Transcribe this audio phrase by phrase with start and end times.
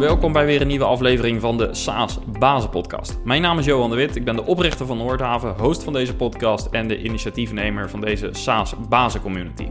[0.00, 3.18] welkom bij weer een nieuwe aflevering van de SaaS Bazen Podcast.
[3.24, 6.16] Mijn naam is Johan de Wit, ik ben de oprichter van Noordhaven, host van deze
[6.16, 9.68] podcast en de initiatiefnemer van deze SaaS Bazen Community.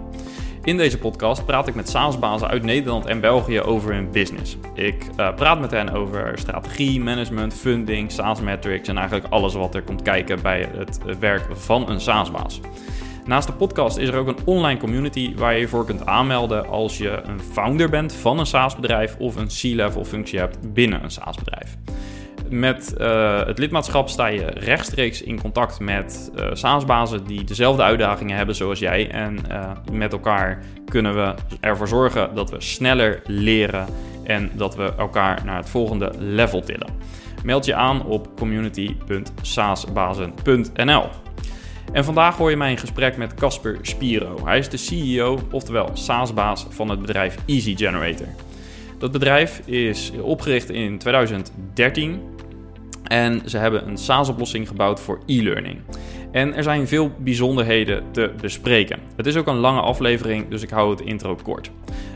[0.63, 4.57] In deze podcast praat ik met SaaS-bazen uit Nederland en België over hun business.
[4.73, 9.75] Ik uh, praat met hen over strategie, management, funding, SaaS metrics en eigenlijk alles wat
[9.75, 12.59] er komt kijken bij het werk van een SaaS-baas.
[13.29, 16.67] Naast de podcast is er ook een online community waar je je voor kunt aanmelden
[16.67, 21.11] als je een founder bent van een SaaS-bedrijf of een C-level functie hebt binnen een
[21.11, 21.77] SaaS-bedrijf.
[22.49, 28.37] Met uh, het lidmaatschap sta je rechtstreeks in contact met uh, SaaS-bazen die dezelfde uitdagingen
[28.37, 29.11] hebben zoals jij.
[29.11, 33.85] En uh, met elkaar kunnen we ervoor zorgen dat we sneller leren
[34.23, 36.89] en dat we elkaar naar het volgende level tillen.
[37.43, 41.09] Meld je aan op community.saasbazen.nl.
[41.91, 44.45] En vandaag hoor je mij in gesprek met Casper Spiro.
[44.45, 48.27] Hij is de CEO, oftewel SaaS-baas van het bedrijf Easy Generator.
[48.97, 52.21] Dat bedrijf is opgericht in 2013
[53.03, 55.79] en ze hebben een SaaS-oplossing gebouwd voor e-learning.
[56.31, 58.99] En er zijn veel bijzonderheden te bespreken.
[59.15, 61.71] Het is ook een lange aflevering, dus ik hou het intro kort.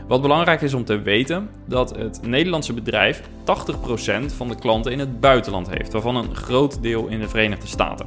[0.08, 4.98] Wat belangrijk is om te weten, dat het Nederlandse bedrijf 80% van de klanten in
[4.98, 8.06] het buitenland heeft, waarvan een groot deel in de Verenigde Staten.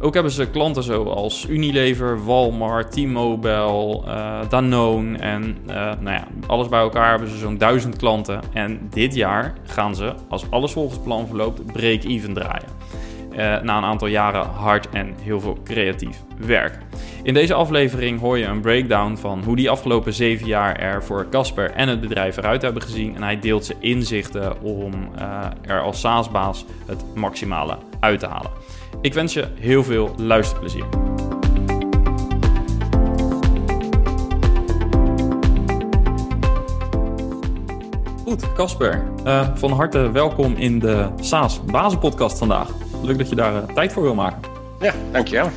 [0.00, 6.68] Ook hebben ze klanten zoals Unilever, Walmart, T-Mobile, uh, Danone en uh, nou ja, alles
[6.68, 8.40] bij elkaar hebben ze zo'n duizend klanten.
[8.52, 12.83] En dit jaar gaan ze, als alles volgens plan verloopt, break-even draaien.
[13.36, 16.78] Uh, na een aantal jaren hard en heel veel creatief werk.
[17.22, 21.26] In deze aflevering hoor je een breakdown van hoe die afgelopen zeven jaar er voor
[21.30, 23.16] Casper en het bedrijf eruit hebben gezien.
[23.16, 24.92] En hij deelt zijn inzichten om
[25.62, 28.50] er als SaaS-baas het maximale uit te halen.
[29.00, 30.84] Ik wens je heel veel luisterplezier.
[38.24, 39.04] Goed, Casper.
[39.26, 42.83] Uh, van harte welkom in de SaaS Bazenpodcast vandaag.
[43.04, 44.40] Leuk dat je daar uh, tijd voor wil maken.
[44.80, 45.50] Ja, dankjewel.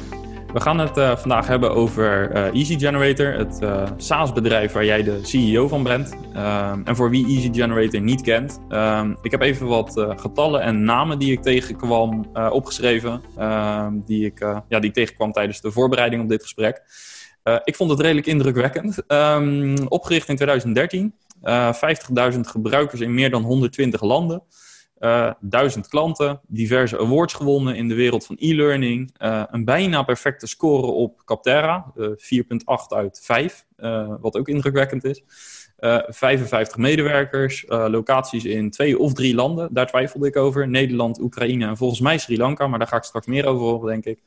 [0.54, 5.04] We gaan het uh, vandaag hebben over uh, Easy Generator, het uh, SaaS-bedrijf waar jij
[5.04, 6.16] de CEO van bent.
[6.84, 8.60] en voor wie Easy Generator niet kent,
[9.22, 13.22] ik heb even wat getallen en namen die ik tegenkwam opgeschreven,
[14.06, 16.82] die, ik, ja, die ik tegenkwam tijdens de voorbereiding op dit gesprek.
[17.64, 19.04] ik vond het redelijk indrukwekkend.
[19.08, 21.14] Um, opgericht in 2013,
[22.34, 24.44] 50.000 gebruikers in meer dan 120 landen.
[25.00, 29.14] Uh, duizend klanten, diverse awards gewonnen in de wereld van e-learning.
[29.20, 32.18] Uh, een bijna perfecte score op Capterra, uh, 4,8
[32.88, 33.66] uit 5,
[34.20, 35.24] wat ook indrukwekkend is.
[35.80, 40.68] 55 eh, medewerkers, locaties in twee of drie landen, daar twijfelde ik over.
[40.68, 43.88] Nederland, Oekraïne en volgens mij Sri Lanka, maar daar ga ik straks meer over horen,
[43.88, 44.20] denk ik.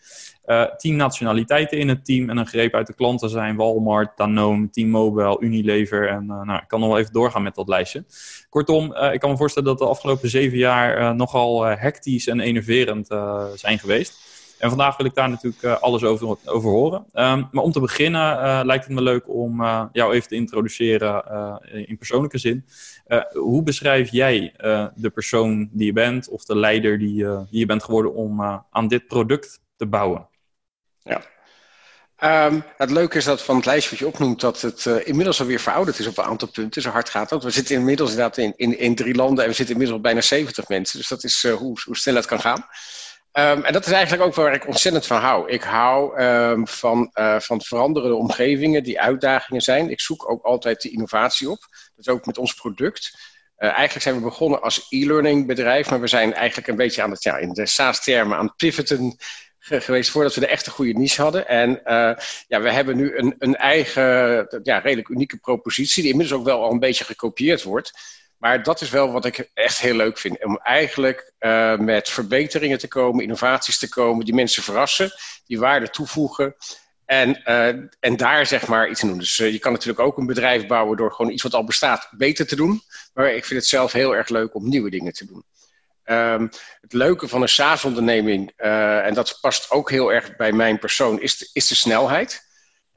[0.76, 5.40] tien nationaliteiten in het team en een greep uit de klanten zijn Walmart, Danone, T-Mobile,
[5.40, 6.08] Unilever.
[6.08, 8.04] En nou, ik kan nog wel even doorgaan met dat lijstje.
[8.50, 12.26] Kortom, uh, ik kan me voorstellen dat de afgelopen zeven jaar uh, nogal uh, hectisch
[12.26, 13.06] en enerverend
[13.54, 14.29] zijn geweest.
[14.60, 16.98] En vandaag wil ik daar natuurlijk alles over, over horen.
[16.98, 19.62] Um, maar om te beginnen lijkt het me leuk om
[19.92, 21.24] jou even te introduceren
[21.86, 22.64] in persoonlijke zin.
[23.32, 24.54] hoe beschrijf jij
[24.94, 29.06] de persoon die je bent of de leider die, je bent geworden om aan dit
[29.06, 30.28] product te bouwen?
[31.02, 31.22] Ja,
[32.24, 35.40] Um, het leuke is dat van het lijstje wat je opnoemt, dat het uh, inmiddels
[35.40, 36.82] alweer verouderd is op een aantal punten.
[36.82, 37.44] Zo hard gaat dat.
[37.44, 40.98] We zitten inmiddels inderdaad in, in, drie landen en we zitten inmiddels bijna 70 mensen.
[40.98, 42.66] Dus dat is hoe, hoe snel het kan gaan.
[43.32, 45.50] Um, en dat is eigenlijk ook waar ik ontzettend van hou.
[45.50, 49.90] Ik hou um, van, uh, van veranderende omgevingen die uitdagingen zijn.
[49.90, 51.58] Ik zoek ook altijd de innovatie op.
[51.70, 53.18] Dat is ook met ons product.
[53.56, 57.22] eigenlijk zijn we begonnen als e-learning bedrijf, maar we zijn eigenlijk een beetje aan het,
[57.22, 59.16] ja, in de SaaS-termen aan het pivoten
[59.60, 61.48] geweest voordat we de echte goede niche hadden.
[61.48, 62.12] En uh,
[62.48, 64.04] ja, we hebben nu een, een eigen,
[64.62, 67.92] ja, redelijk unieke propositie, die inmiddels ook wel al een beetje gekopieerd wordt.
[68.40, 70.44] Maar dat is wel wat ik echt heel leuk vind.
[70.44, 75.10] Om eigenlijk uh, met verbeteringen te komen, innovaties te komen, die mensen verrassen,
[75.46, 76.56] die waarde toevoegen.
[77.04, 77.66] En, uh,
[78.00, 79.18] en daar zeg maar iets te doen.
[79.18, 82.46] Dus je kan natuurlijk ook een bedrijf bouwen door gewoon iets wat al bestaat beter
[82.46, 82.82] te doen.
[83.14, 85.44] Maar ik vind het zelf heel erg leuk om nieuwe dingen te doen.
[86.04, 86.50] Um,
[86.80, 91.50] het leuke van een SaaS-onderneming, en dat past ook heel erg bij mijn persoon, is
[91.52, 92.49] is de snelheid.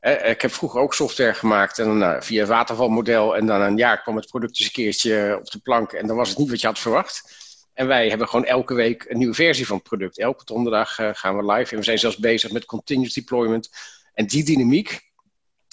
[0.03, 3.35] Ik heb vroeger ook software gemaakt en, uh, via watervalmodel.
[3.35, 6.15] En dan een jaar kwam het product eens een keertje op de plank en dan
[6.15, 7.41] was het niet wat je had verwacht.
[7.73, 10.19] En wij hebben gewoon elke week een nieuwe versie van het product.
[10.19, 13.69] Elke donderdag gaan we live en we zijn zelfs bezig met continuous deployment.
[14.13, 15.12] En die dynamiek,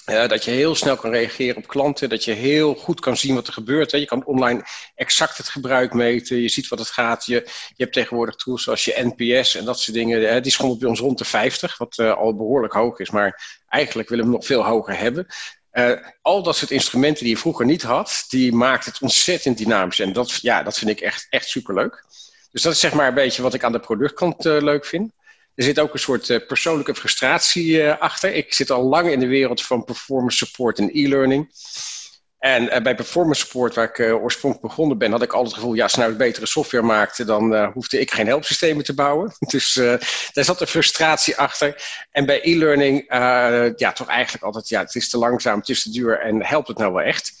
[0.05, 3.35] uh, dat je heel snel kan reageren op klanten, dat je heel goed kan zien
[3.35, 3.91] wat er gebeurt.
[3.91, 3.97] Hè.
[3.97, 4.63] Je kan online
[4.95, 7.25] exact het gebruik meten, je ziet wat het gaat.
[7.25, 7.35] Je,
[7.67, 10.29] je hebt tegenwoordig tools zoals je NPS en dat soort dingen.
[10.29, 10.41] Hè.
[10.41, 14.09] Die schommelt bij ons rond de 50, wat uh, al behoorlijk hoog is, maar eigenlijk
[14.09, 15.27] willen we hem nog veel hoger hebben.
[16.21, 19.99] al dat soort instrumenten die je vroeger niet had, die maakt het ontzettend dynamisch.
[19.99, 22.03] En dat, ja, dat vind ik echt, echt superleuk.
[22.51, 25.11] Dus dat is zeg maar een beetje wat ik aan de productkant leuk vind.
[25.55, 28.33] Er zit ook een soort persoonlijke frustratie achter.
[28.33, 31.49] Ik zit al lang in de wereld van performance support en e-learning.
[32.41, 35.75] En uh, bij performance support, waar ik oorspronkelijk begonnen ben, had ik altijd het gevoel,
[35.75, 39.33] ja, als nou betere software maakte, dan hoefde ik geen helpsystemen te bouwen.
[39.53, 39.73] Dus
[40.33, 41.83] daar zat een frustratie achter.
[42.11, 43.05] En bij e-learning,
[43.75, 46.67] ja, toch eigenlijk altijd, ja, het is te langzaam, het is te duur en helpt
[46.67, 47.33] het nou wel echt?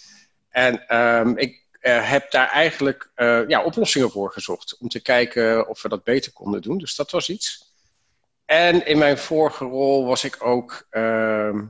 [0.49, 3.11] En um, ik heb daar eigenlijk
[3.47, 6.77] ja, oplossingen voor gezocht, om te kijken of we dat beter konden doen.
[6.77, 7.70] Dus dat was iets.
[8.51, 11.65] En in mijn vorige rol was ik ook ehm,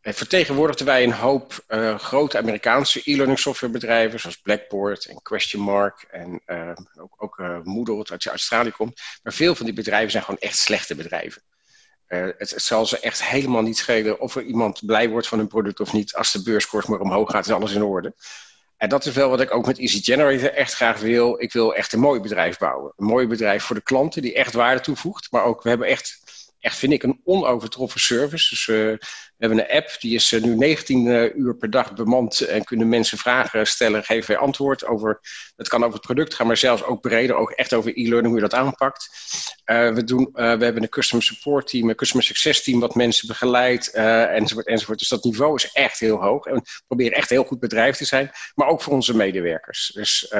[0.00, 6.02] eh, vertegenwoordigden wij een hoop uh, grote Amerikaanse e-learning softwarebedrijven, zoals Blackboard en Question Mark
[6.10, 9.00] en uh, ook, ook uh, Moodle, dat uit Australië komt.
[9.22, 11.42] Maar veel van die bedrijven zijn gewoon echt slechte bedrijven.
[12.06, 15.48] Het, het, zal ze echt helemaal niet schelen of er iemand blij wordt van hun
[15.48, 16.14] product of niet.
[16.14, 18.14] Als de beurskoers maar omhoog gaat, is alles in orde.
[18.82, 21.40] En dat is wel wat ik ook met Easy Generator echt graag wil.
[21.42, 22.92] Ik wil echt een mooi bedrijf bouwen.
[22.96, 25.28] Een mooi bedrijf voor de klanten die echt waarde toevoegt.
[25.30, 26.20] Maar ook, we hebben echt
[26.62, 28.48] echt, vind ik, een onovertroffen service.
[28.48, 28.98] Dus uh, we
[29.38, 32.64] hebben een app, die is uh, nu 19 uh, eh, uur per dag bemand en
[32.64, 35.20] kunnen mensen vragen stellen, geven wij antwoord over,
[35.56, 38.42] het kan over het product gaan, maar zelfs ook breder, ook echt over e-learning, hoe
[38.42, 39.08] je dat aanpakt.
[39.64, 43.90] we, doen, we hebben een customer support team, een customer success team, wat mensen begeleidt,
[43.90, 44.98] enzovoort, enzovoort.
[44.98, 48.04] Dus dat niveau is echt heel hoog en we proberen echt heel goed bedrijf te
[48.04, 49.90] zijn, maar ook voor onze medewerkers.
[49.94, 50.32] Dus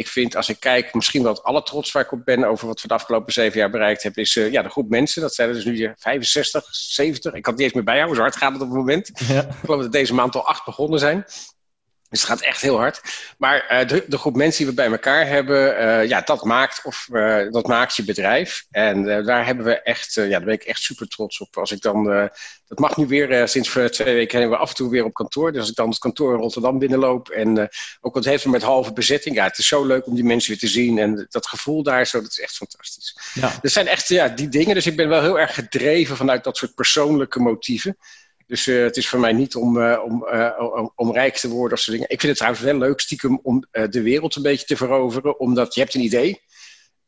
[0.00, 2.80] ik vind, als ik kijk, misschien wel het allertrots waar ik op ben over wat
[2.82, 5.22] we de afgelopen zeven jaar bereikt hebben, is uh, ja, de groep mensen.
[5.22, 7.34] Dat zijn er dus nu 65, 70.
[7.34, 9.10] Ik kan het niet eens meer bijhouden, zo hard gaat het op het moment.
[9.14, 9.40] Ja.
[9.40, 11.24] Ik geloof dat deze maand al acht begonnen zijn.
[12.10, 13.00] Dus het gaat echt heel hard.
[13.38, 16.80] Maar uh, de, de, groep mensen die we bij elkaar hebben, uh, ja, dat maakt,
[16.84, 18.66] of, uh, dat maakt je bedrijf.
[18.70, 21.56] En daar hebben we echt, ja, daar ben ik echt super trots op.
[21.56, 22.04] Als ik dan,
[22.66, 25.52] dat mag nu weer, sinds twee weken zijn we af en toe weer op kantoor.
[25.52, 27.68] Dus als ik dan het kantoor in Rotterdam binnenloop en
[28.00, 29.36] ook wat heeft met halve bezetting.
[29.36, 32.06] Ja, het is zo leuk om die mensen weer te zien en dat gevoel daar
[32.06, 33.18] zo, dat is echt fantastisch.
[33.34, 33.58] Ja.
[33.62, 36.56] Er zijn echt ja, die dingen, dus ik ben wel heel erg gedreven vanuit dat
[36.56, 37.96] soort persoonlijke motieven.
[38.50, 41.72] Dus uh, het is voor mij niet om, om, uh, om, om, rijk te worden
[41.72, 42.10] of soort dingen.
[42.10, 45.40] Ik vind het trouwens wel leuk stiekem om de wereld een beetje te veroveren.
[45.40, 46.42] Omdat je hebt een idee.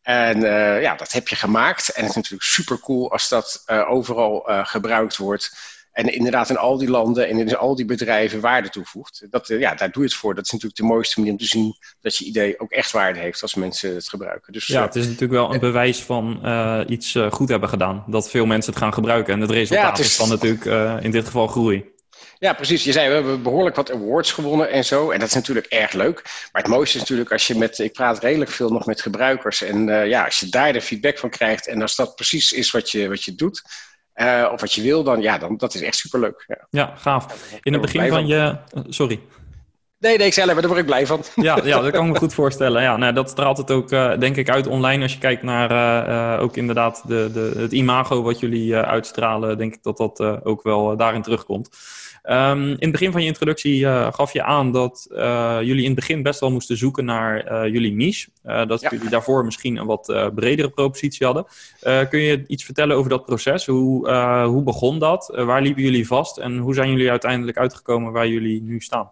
[0.02, 0.40] En
[0.80, 1.88] ja, dat heb je gemaakt.
[1.88, 5.50] En het is natuurlijk super cool als dat overal gebruikt wordt.
[5.92, 9.26] En inderdaad in al die landen en in al die bedrijven waarde toevoegt.
[9.30, 10.34] Dat, eh, ja, daar doe je het voor.
[10.34, 13.18] Dat is natuurlijk de mooiste manier om te zien dat je idee ook echt waarde
[13.18, 14.52] heeft als mensen het gebruiken.
[14.52, 18.04] Dus, ja, eh, het is natuurlijk wel een bewijs van uh, iets goed hebben gedaan.
[18.06, 19.34] Dat veel mensen het gaan gebruiken.
[19.34, 20.06] En het resultaat is...
[20.06, 20.16] is...
[20.16, 20.64] dan natuurlijk
[21.04, 21.90] in dit geval groei.
[22.38, 22.84] Ja, precies.
[22.84, 25.10] Je zei, we hebben behoorlijk wat awards gewonnen en zo.
[25.10, 26.22] En dat is natuurlijk erg leuk.
[26.52, 29.62] Maar het mooiste is natuurlijk als je met, ik praat redelijk veel nog met gebruikers.
[29.62, 32.90] En ja, als je daar de feedback van krijgt en als dat precies is wat
[32.90, 33.62] je, wat je doet,
[34.16, 36.44] uh, of wat je wil, dan ja, dan, dat is echt superleuk.
[36.46, 37.26] Ja, ja gaaf.
[37.62, 38.56] In het begin van je...
[38.88, 39.20] Sorry.
[39.98, 41.22] Nee, nee, ik zei alleen maar, daar word ik blij van.
[41.44, 42.82] Ja, ja dat kan ik me goed voorstellen.
[42.82, 45.02] Ja, nou, dat straalt het ook, uh, denk ik, uit online.
[45.02, 45.70] Als je kijkt naar
[46.36, 50.62] uh, ook inderdaad de, de, het imago wat jullie uitstralen, denk ik dat dat ook
[50.62, 51.68] wel daarin terugkomt.
[52.24, 55.90] Um, in het begin van je introductie uh, gaf je aan dat uh, jullie in
[55.90, 58.28] het begin best wel moesten zoeken naar uh, jullie niche.
[58.42, 58.90] dat ja.
[58.90, 61.46] jullie daarvoor misschien een wat bredere propositie hadden.
[62.08, 63.66] kun je iets vertellen over dat proces?
[63.66, 64.10] Hoe,
[64.44, 65.32] hoe begon dat?
[65.34, 66.38] waar liepen jullie vast?
[66.38, 69.10] En hoe zijn jullie uiteindelijk uitgekomen waar jullie nu staan?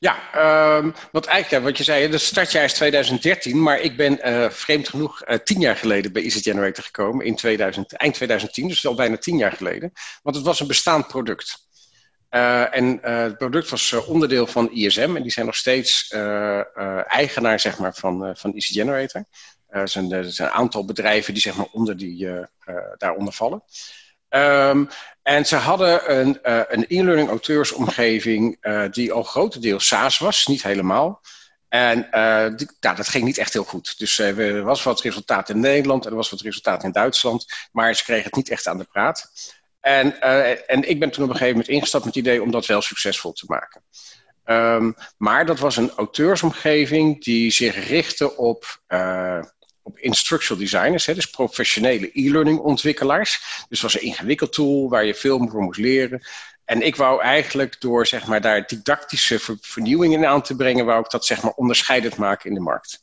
[0.00, 4.50] Ja, um, wat eigenlijk, wat je zei, de startjaar is 2013, maar ik ben uh,
[4.50, 8.86] vreemd genoeg uh, tien jaar geleden bij Easy Generator gekomen, in 2000, eind 2010, dus
[8.86, 9.92] al bijna tien jaar geleden.
[10.22, 11.68] Want het was een bestaand product.
[12.30, 16.08] Uh, en uh, het product was uh, onderdeel van ISM en die zijn nog steeds
[17.06, 19.24] eigenaar zeg maar, van, van Generator.
[19.68, 22.28] er, zijn, er zijn een aantal bedrijven die zeg maar, onder die,
[22.96, 23.62] daaronder vallen.
[24.28, 24.88] Um,
[25.22, 28.58] en ze hadden een, een e-learning auteursomgeving
[28.90, 31.20] die al grotendeels SaaS was, niet helemaal.
[31.68, 32.08] En
[32.56, 33.98] die, dat ging niet echt heel goed.
[33.98, 37.94] Dus er was wat resultaat in Nederland en er was wat resultaat in Duitsland, maar
[37.94, 39.30] ze kregen het niet echt aan de praat.
[39.80, 42.50] En, uh, en ik ben toen op een gegeven moment ingestapt met het idee om
[42.50, 43.82] dat wel succesvol te maken.
[44.44, 49.42] Um, maar dat was een auteursomgeving die zich richtte op, uh,
[49.82, 53.64] op instructional designers, hè, dus professionele e-learning ontwikkelaars.
[53.68, 56.22] Dus het was een ingewikkeld tool waar je veel voor moest leren.
[56.64, 61.00] En ik wou eigenlijk door zeg maar, daar didactische vernieuwingen in aan te brengen, wou
[61.00, 63.00] ik dat zeg maar, onderscheidend maken in de markt.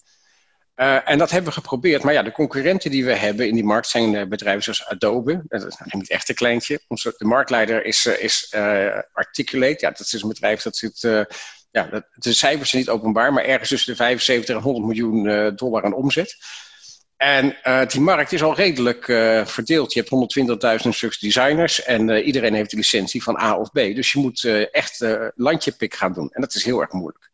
[0.77, 2.03] Uh, en dat hebben we geprobeerd.
[2.03, 5.43] Maar ja, de concurrenten die we hebben in die markt zijn uh, bedrijven zoals Adobe.
[5.47, 6.79] Dat is niet echt een kleintje.
[6.87, 8.55] De marktleider is, uh, is
[9.13, 9.77] Articulate.
[9.79, 10.99] Ja, dat is een bedrijf dat zit.
[11.71, 15.55] ja, dat, de cijfers zijn niet openbaar, maar ergens tussen de 75 en 100 miljoen
[15.55, 16.37] dollar aan omzet.
[17.17, 17.55] En
[17.87, 19.05] die markt is al redelijk
[19.49, 19.93] verdeeld.
[19.93, 23.75] Je hebt 120.000 stuks designers en iedereen heeft de licentie van A of B.
[23.75, 25.05] Dus je moet echt
[25.35, 26.29] landje-pik gaan doen.
[26.31, 27.29] En dat is heel erg moeilijk.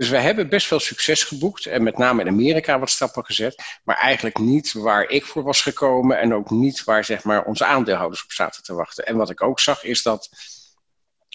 [0.00, 3.62] Dus we hebben best veel succes geboekt en met name in Amerika wat stappen gezet,
[3.84, 7.64] maar eigenlijk niet waar ik voor was gekomen en ook niet waar zeg maar, onze
[7.64, 9.06] aandeelhouders op zaten te wachten.
[9.06, 10.28] En wat ik ook zag is dat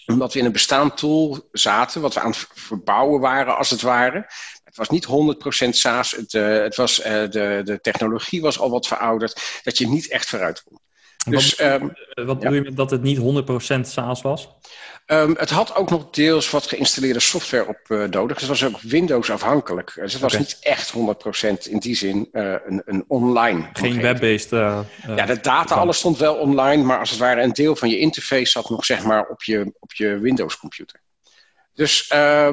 [0.06, 3.82] omdat we in een bestaand tool zaten, wat we aan het verbouwen waren als het
[3.82, 4.26] ware.
[4.64, 8.70] Het was niet 100% SaaS, het, uh, het was, uh, de, de technologie was al
[8.70, 10.78] wat verouderd, dat je niet echt vooruit kon.
[11.28, 14.48] Dus, wat, um, wat bedoel je met dat het niet 100% SaaS was?
[15.06, 18.38] Um, het had ook nog deels wat geïnstalleerde software op uh, nodig.
[18.38, 19.92] Dus het was ook Windows afhankelijk.
[19.94, 20.96] Dus het was niet echt 100%
[21.70, 23.68] in die zin uh, een, een, online.
[23.72, 24.52] Geen web-based.
[24.52, 24.80] Uh,
[25.16, 27.98] ja, de data, alles stond wel online, maar als het ware een deel van je
[27.98, 31.00] interface zat nog zeg maar op je, op je Windows-computer.
[31.74, 32.08] Dus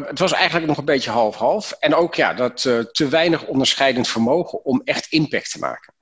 [0.06, 1.72] het was eigenlijk nog een beetje half-half.
[1.72, 2.62] En ook ja, dat
[2.92, 5.94] te weinig onderscheidend vermogen om echt impact te maken.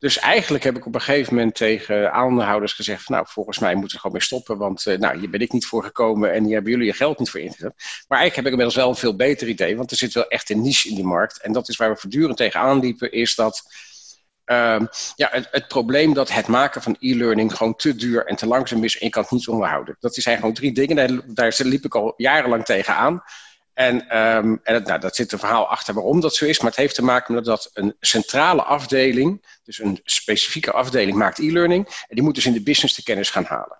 [0.00, 3.92] Dus eigenlijk heb ik op een gegeven moment tegen aandeelhouders gezegd: Nou, volgens mij moeten
[3.92, 6.54] we gewoon mee stoppen, want uh, nou, hier ben ik niet voor gekomen en hier
[6.54, 7.74] hebben jullie je geld niet voor ingezet.
[8.08, 10.50] Maar eigenlijk heb ik inmiddels wel een veel beter idee, want er zit wel echt
[10.50, 11.40] een niche in die markt.
[11.40, 13.62] En dat is waar we voortdurend tegen liepen, is dat.
[14.46, 14.80] Uh,
[15.16, 18.98] ja, het, probleem dat het maken van e-learning gewoon te duur en te langzaam is
[18.98, 19.96] en je kan het niet onderhouden.
[20.00, 23.22] Dat zijn gewoon drie dingen, daar, daar liep ik al jarenlang tegen aan.
[23.74, 26.70] En, um, en het, nou, dat zit een verhaal achter waarom dat zo is, maar
[26.70, 31.86] het heeft te maken met dat een centrale afdeling, dus een specifieke afdeling, maakt e-learning.
[31.86, 33.78] En die moet dus in de business de kennis gaan halen.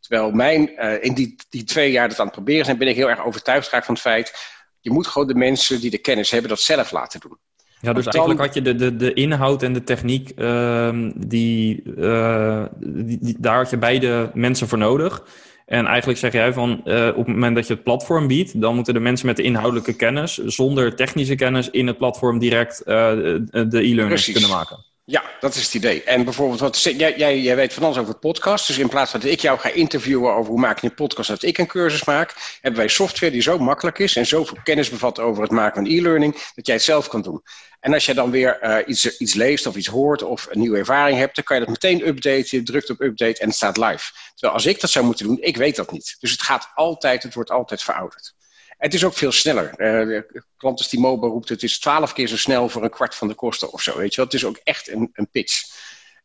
[0.00, 2.96] Terwijl mijn, uh, in die, die twee jaar dat aan het proberen zijn, ben ik
[2.96, 6.30] heel erg overtuigd geraakt van het feit, je moet gewoon de mensen die de kennis
[6.30, 7.38] hebben dat zelf laten doen.
[7.80, 12.64] Ja, dus eigenlijk had je de, de, de inhoud en de techniek, uh, die, uh,
[12.80, 15.24] die, die, daar had je beide mensen voor nodig.
[15.66, 18.74] En eigenlijk zeg jij van uh, op het moment dat je het platform biedt, dan
[18.74, 22.94] moeten de mensen met de inhoudelijke kennis, zonder technische kennis, in het platform direct uh,
[22.94, 24.84] de e-learning kunnen maken.
[25.06, 26.02] Ja, dat is het idee.
[26.02, 28.66] En bijvoorbeeld, wat, jij, jij, jij weet van alles over podcast.
[28.66, 31.28] Dus in plaats van dat ik jou ga interviewen over hoe maak je een podcast,
[31.28, 34.90] dat ik een cursus maak, hebben wij software die zo makkelijk is en zoveel kennis
[34.90, 37.42] bevat over het maken van e-learning, dat jij het zelf kan doen.
[37.80, 40.78] En als je dan weer uh, iets, iets leest of iets hoort of een nieuwe
[40.78, 42.58] ervaring hebt, dan kan je dat meteen updaten.
[42.58, 44.12] Je drukt op update en het staat live.
[44.34, 46.16] Terwijl als ik dat zou moeten doen, ik weet dat niet.
[46.18, 48.34] Dus het gaat altijd, het wordt altijd verouderd.
[48.78, 49.74] Het is ook veel sneller.
[49.76, 50.20] Uh,
[50.56, 53.34] Klanten die mobile roept, het is twaalf keer zo snel voor een kwart van de
[53.34, 53.98] kosten of zo.
[53.98, 54.24] Weet je wel?
[54.24, 55.62] Het is ook echt een, een pitch.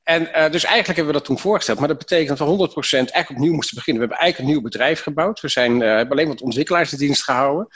[0.03, 1.79] En uh, dus eigenlijk hebben we dat toen voorgesteld.
[1.79, 4.01] Maar dat betekent dat we 100% eigenlijk opnieuw moesten beginnen.
[4.03, 5.39] We hebben eigenlijk een nieuw bedrijf gebouwd.
[5.39, 7.67] We zijn, uh, hebben alleen wat ontwikkelaars in dienst gehouden.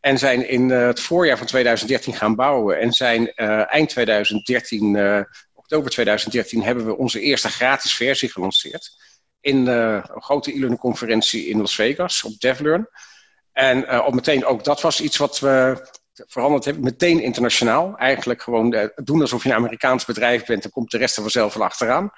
[0.00, 2.78] En zijn in het voorjaar van 2013 gaan bouwen.
[2.78, 3.34] En zijn
[3.66, 8.90] eind 2013, oktober 2013, hebben we onze eerste gratis versie gelanceerd.
[9.40, 12.88] In een grote e-learning conferentie in Las Vegas op DevLearn.
[13.56, 16.84] En uh, op meteen ook dat was iets wat we veranderd hebben.
[16.84, 17.96] Meteen internationaal.
[17.96, 20.62] Eigenlijk gewoon uh, doen alsof je een Amerikaans bedrijf bent.
[20.62, 22.10] Dan komt de rest er vanzelf wel achteraan.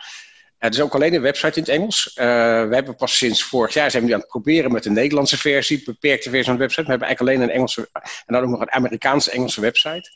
[0.58, 2.16] Het is ook alleen een website in het Engels.
[2.16, 2.24] Uh,
[2.68, 5.82] we hebben pas sinds vorig jaar zijn we aan het proberen met de Nederlandse versie,
[5.84, 6.82] beperkte versie van de website.
[6.82, 10.10] We hebben eigenlijk alleen een Engelse en dan ook nog een Amerikaanse Engelse website.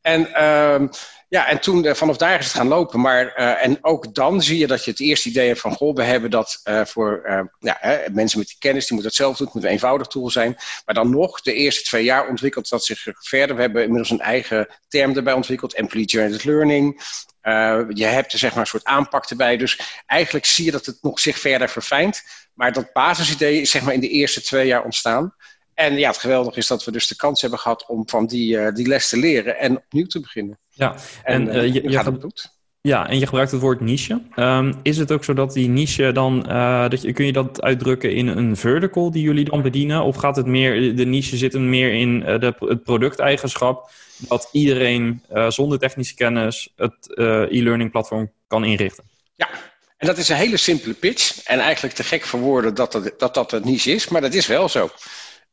[0.00, 0.88] En uh,
[1.34, 3.00] ja, en toen uh, vanaf daar is het gaan lopen.
[3.00, 5.74] Maar, uh, en ook dan zie je dat je het eerste idee hebt van...
[5.74, 7.22] goh, we hebben dat uh, voor
[7.58, 9.46] ja, hè, mensen met die kennis, die moeten het zelf doen.
[9.46, 10.56] Het moet een eenvoudig tool zijn.
[10.84, 13.56] Maar dan nog, de eerste twee jaar ontwikkelt dat zich verder.
[13.56, 15.74] We hebben inmiddels een eigen term erbij ontwikkeld.
[15.74, 17.02] Employee Generated Learning.
[17.88, 19.56] je hebt er zeg maar een soort aanpak erbij.
[19.56, 22.22] Dus eigenlijk zie je dat het nog zich verder verfijnt.
[22.54, 25.34] Maar dat basisidee is zeg maar in de eerste twee jaar ontstaan.
[25.74, 28.72] En ja, het geweldige is dat we dus de kans hebben gehad om van die,
[28.72, 30.58] die les te leren en opnieuw te beginnen.
[30.74, 34.22] Ja, en, en uh, je, je, gaat het Ja, en je gebruikt het woord niche.
[34.36, 37.62] Um, is het ook zo dat die niche dan, uh, dat je, kun je dat
[37.62, 40.02] uitdrukken in een vertical die jullie dan bedienen?
[40.02, 45.22] Of gaat het meer, de niche zit hem meer in de, het producteigenschap, dat iedereen
[45.48, 47.12] zonder technische kennis het
[47.50, 49.04] e-learning platform kan inrichten?
[49.34, 49.48] Ja,
[49.96, 51.42] en dat is een hele simpele pitch.
[51.44, 54.34] En eigenlijk te gek voor woorden dat dat, dat, dat een niche is, maar dat
[54.34, 54.90] is wel zo.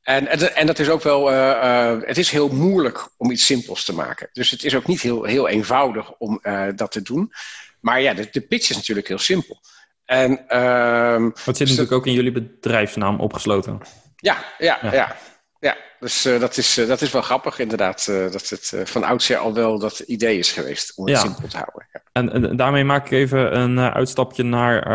[0.01, 3.85] En, en, dat is ook wel, uh, uh, het is heel moeilijk om iets simpels
[3.85, 4.29] te maken.
[4.33, 7.31] Dus het is ook niet heel, heel eenvoudig om uh, dat te doen.
[7.79, 9.61] Maar ja, de, de, pitch is natuurlijk heel simpel.
[10.05, 13.81] En, ehm, Wat zit dus natuurlijk dat, ook in jullie bedrijfsnaam opgesloten.
[14.15, 14.93] Ja, ja, ja.
[14.93, 15.15] ja.
[15.61, 15.77] Ja.
[15.99, 18.05] dus dat, is, dat is wel grappig inderdaad.
[18.05, 21.21] dat het van oudsher al wel dat idee is geweest om het ja.
[21.21, 21.87] simpel te houden.
[21.93, 22.01] Ja.
[22.11, 24.87] En, en, daarmee maak ik even een uitstapje naar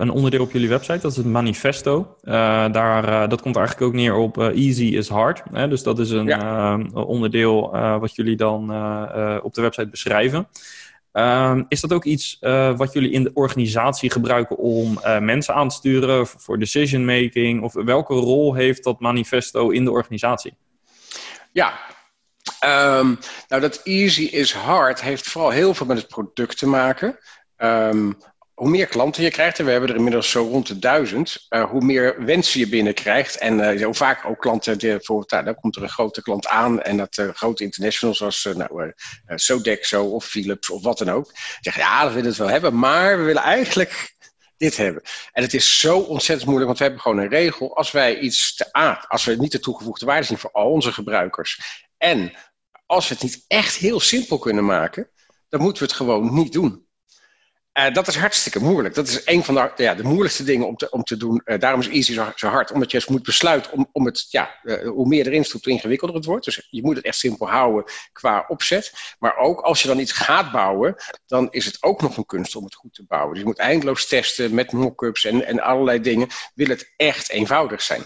[0.00, 0.98] een onderdeel op jullie website.
[0.98, 2.16] Dat is het manifesto.
[2.22, 5.42] Daar, dat komt eigenlijk ook neer op easy is hard.
[5.52, 5.68] Hè?
[5.68, 6.78] Dus dat is een ja.
[6.92, 8.62] onderdeel wat jullie dan
[9.42, 10.48] op de website beschrijven.
[11.12, 12.36] Ehm, is dat ook iets
[12.76, 17.62] wat jullie in de organisatie gebruiken om mensen aan te sturen voor decision making?
[17.62, 20.56] Of welke rol heeft dat manifesto in de organisatie?
[21.52, 21.72] Ja,
[22.64, 27.18] Um, nou, dat easy is hard heeft vooral heel veel met het product te maken.
[27.56, 28.18] Um,
[28.54, 31.70] hoe meer klanten je krijgt, en we hebben er inmiddels zo rond de duizend, uh,
[31.70, 33.36] hoe meer wensen je binnenkrijgt.
[33.36, 36.46] En uh, hoe vaak ook klanten, die, bijvoorbeeld, nou, dan komt er een grote klant
[36.46, 38.92] aan en dat uh, grote internationals zoals nou,
[39.26, 43.18] Sodexo of Philips of wat dan ook, zeggen ja, we willen het wel hebben, maar
[43.18, 44.14] we willen eigenlijk
[44.56, 45.02] dit hebben.
[45.32, 47.76] En het is zo ontzettend moeilijk, want we hebben gewoon een regel.
[47.76, 50.92] Als wij iets te A, als we niet de toegevoegde waarde zien voor al onze
[50.92, 52.32] gebruikers, en
[52.86, 55.10] als we het niet echt heel simpel kunnen maken,
[55.48, 56.86] dan moeten we het gewoon niet doen.
[57.78, 58.94] Uh, dat is hartstikke moeilijk.
[58.94, 61.42] Dat is een van de, ja, de moeilijkste dingen om te, om te doen.
[61.44, 62.72] Uh, daarom is Easy zo, zo, hard.
[62.72, 65.72] Omdat je eens moet besluiten om, om het, ja, uh, hoe meer erin stopt, hoe
[65.72, 66.44] ingewikkelder het wordt.
[66.44, 68.92] Dus je moet het echt simpel houden qua opzet.
[69.18, 70.94] Maar ook als je dan iets gaat bouwen,
[71.26, 73.30] dan is het ook nog een kunst om het goed te bouwen.
[73.30, 76.28] Dus je moet eindeloos testen met mock-ups en, en allerlei dingen.
[76.54, 78.02] Wil het echt eenvoudig zijn.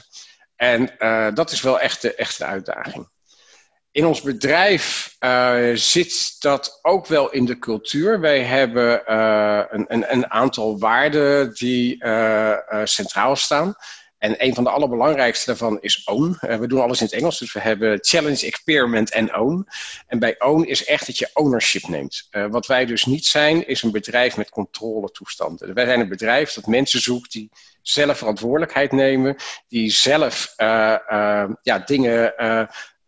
[0.57, 0.95] En
[1.35, 3.09] dat is wel echt de, echt de uitdaging.
[3.97, 8.21] In ons bedrijf uh, zit dat ook wel in de cultuur.
[8.21, 13.75] Wij hebben uh, een, een, een, aantal waarden die uh, centraal staan.
[14.19, 16.39] En een van de allerbelangrijkste daarvan is own.
[16.41, 19.69] we doen alles in het Engels, dus we hebben challenge, experiment en own.
[20.07, 22.29] En bij own is echt dat je ownership neemt.
[22.31, 25.75] wat wij dus niet zijn, is een bedrijf met controletoestanden.
[25.75, 27.51] Wij zijn een bedrijf dat mensen zoekt die
[27.83, 29.37] zelf verantwoordelijkheid nemen,
[29.69, 30.55] die zelf
[31.63, 32.35] ja, dingen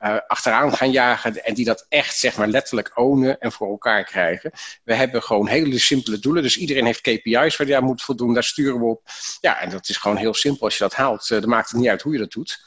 [0.01, 4.05] uh, achteraan gaan jagen en die dat echt zeg maar letterlijk ownen en voor elkaar
[4.05, 4.51] krijgen.
[4.85, 6.43] We hebben gewoon hele simpele doelen.
[6.43, 8.35] Dus iedereen heeft KPI's waar je aan moet voldoen.
[8.35, 9.03] Daar sturen we op.
[9.41, 10.65] Ja, en dat is gewoon heel simpel.
[10.65, 12.59] Als je dat haalt, uh, maakt het niet uit hoe je dat doet.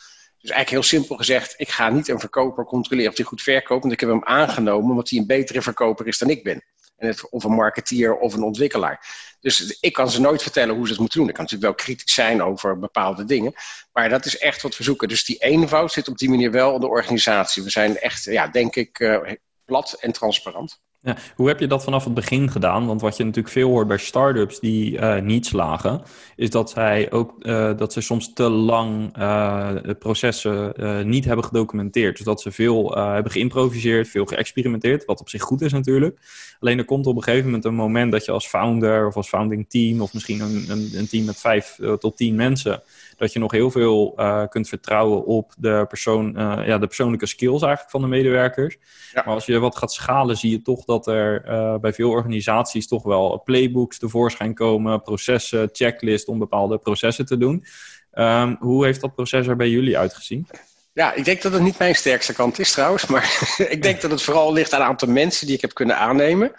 [0.41, 3.81] Dus eigenlijk heel simpel gezegd, ik ga niet een verkoper controleren of hij goed verkoopt.
[3.81, 6.63] Want ik heb hem aangenomen omdat hij een betere verkoper is dan ik ben.
[7.01, 9.05] En of een marketeer of een ontwikkelaar.
[9.39, 11.27] Dus ik kan ze nooit vertellen hoe ze het moeten doen.
[11.29, 13.53] Ik kan natuurlijk wel kritisch zijn over bepaalde dingen.
[13.91, 15.07] Maar dat is echt wat we zoeken.
[15.07, 17.63] Dus die eenvoud zit op die manier wel in de organisatie.
[17.63, 19.31] We zijn echt, ja, denk ik, uh,
[19.65, 20.79] plat en transparant.
[21.03, 22.85] Ja, hoe heb je dat vanaf het begin gedaan?
[22.85, 26.01] Want wat je natuurlijk veel hoort bij start-ups die uh, niet slagen,
[26.35, 30.73] is dat zij ook uh, dat ze soms te lang uh, processen
[31.09, 32.17] niet hebben gedocumenteerd.
[32.17, 36.19] Dus dat ze veel hebben geïmproviseerd, veel geëxperimenteerd, wat op zich goed is natuurlijk.
[36.59, 39.27] Alleen er komt op een gegeven moment een moment dat je als founder of als
[39.27, 42.81] founding team, of misschien een, een, een team met vijf tot tien mensen,
[43.21, 47.25] dat je nog heel veel uh, kunt vertrouwen op de, persoon, uh, ja, de persoonlijke
[47.25, 48.77] skills eigenlijk van de medewerkers.
[49.13, 49.21] Ja.
[49.25, 52.87] Maar als je wat gaat schalen, zie je toch dat er uh, bij veel organisaties
[52.87, 57.65] toch wel playbooks tevoorschijn komen, processen, checklist om bepaalde processen te doen.
[58.13, 60.47] Um, hoe heeft dat proces er bij jullie uitgezien?
[60.93, 64.11] Ja, ik denk dat het niet mijn sterkste kant is trouwens, maar ik denk dat
[64.11, 66.51] het vooral ligt aan een aantal mensen die ik heb kunnen aannemen.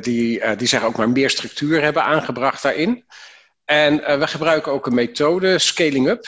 [0.00, 3.04] die, die zeg ook maar meer structuur hebben aangebracht daarin.
[3.64, 6.26] En uh, we gebruiken ook een methode, scaling up.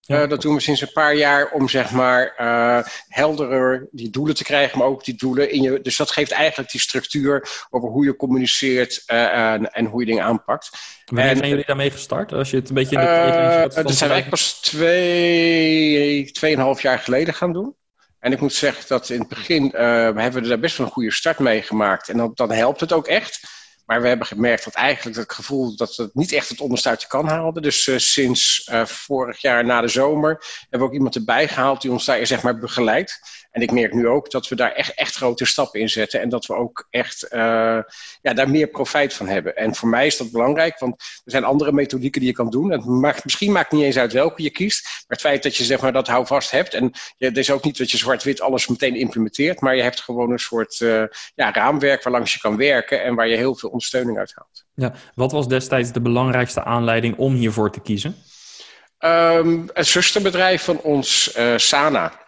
[0.00, 0.22] Ja.
[0.22, 4.34] Uh, dat doen we sinds een paar jaar om zeg maar uh, helderer die doelen
[4.34, 5.80] te krijgen, maar ook die doelen in je.
[5.80, 10.24] Dus dat geeft eigenlijk die structuur over hoe je communiceert en, en, hoe je dingen
[10.24, 10.70] aanpakt.
[11.04, 12.32] Wanneer en, zijn jullie daarmee gestart?
[12.32, 13.82] Als je het een beetje in de.
[13.82, 17.74] dat zijn wij pas twee, tweeënhalf jaar geleden gaan doen.
[18.18, 21.12] En ik moet zeggen dat in het begin hebben we daar best wel een goede
[21.12, 22.08] start mee gemaakt.
[22.08, 23.40] En dan, dan helpt het ook echt.
[23.86, 27.02] Maar we hebben gemerkt dat eigenlijk het gevoel dat het niet echt het onderste uit
[27.02, 27.62] je kan halen.
[27.62, 31.82] Dus uh, sinds uh, vorig jaar na de zomer hebben we ook iemand erbij gehaald
[31.82, 33.20] die ons daar zeg maar begeleidt.
[33.56, 36.20] En ik merk nu ook dat we daar echt, echt grote stappen in zetten.
[36.20, 37.38] En dat we ook echt uh,
[38.22, 39.56] ja, daar meer profijt van hebben.
[39.56, 42.70] En voor mij is dat belangrijk, want er zijn andere methodieken die je kan doen.
[42.70, 44.84] Het maakt, misschien maakt het niet eens uit welke je kiest.
[44.84, 46.74] Maar het feit dat je zeg maar, dat houvast hebt.
[46.74, 49.60] En ja, het is ook niet dat je zwart-wit alles meteen implementeert.
[49.60, 53.02] Maar je hebt gewoon een soort uh, ja, raamwerk waarlangs je kan werken.
[53.02, 54.64] En waar je heel veel ondersteuning uit haalt.
[54.74, 58.16] Ja, wat was destijds de belangrijkste aanleiding om hiervoor te kiezen?
[58.98, 62.24] Um, een zusterbedrijf van ons, uh, Sana.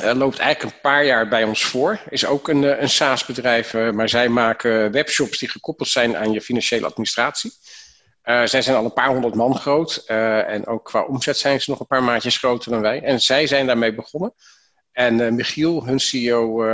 [0.00, 2.00] Uh, loopt eigenlijk een paar jaar bij ons voor.
[2.08, 6.40] Is ook een, een SaaS-bedrijf, uh, maar zij maken webshops die gekoppeld zijn aan je
[6.40, 7.52] financiële administratie.
[8.24, 11.70] Uh, zij zijn al een paar honderd man groot en ook qua omzet zijn ze
[11.70, 13.02] nog een paar maatjes groter dan wij.
[13.02, 14.34] En zij zijn daarmee begonnen.
[14.92, 16.66] En Michiel, hun CEO,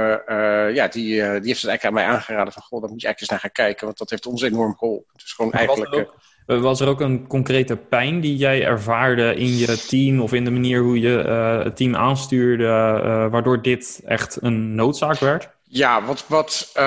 [0.70, 3.20] ja, die, die heeft het eigenlijk aan mij aangeraden van, goh, daar moet je eigenlijk
[3.20, 5.12] eens naar gaan kijken, want dat heeft ons enorm geholpen.
[5.16, 6.08] Dus gewoon eigenlijk...
[6.58, 10.50] Was er ook een concrete pijn die jij ervaarde in je team of in de
[10.50, 15.48] manier hoe je uh, het team aanstuurde, uh, waardoor dit echt een noodzaak werd?
[15.62, 16.82] Ja, wat, wat, uh,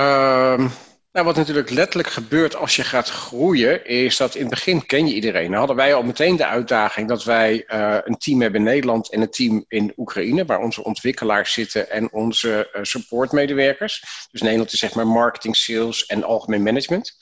[1.12, 5.08] nou, wat natuurlijk letterlijk gebeurt als je gaat groeien, is dat in het begin ken
[5.08, 5.50] je iedereen.
[5.50, 7.64] Dan hadden wij al meteen de uitdaging dat wij
[8.06, 12.12] een team hebben in Nederland en een team in Oekraïne, waar onze ontwikkelaars zitten en
[12.12, 14.28] onze supportmedewerkers.
[14.32, 17.18] Dus Nederland is zeg maar marketing, sales en algemeen management.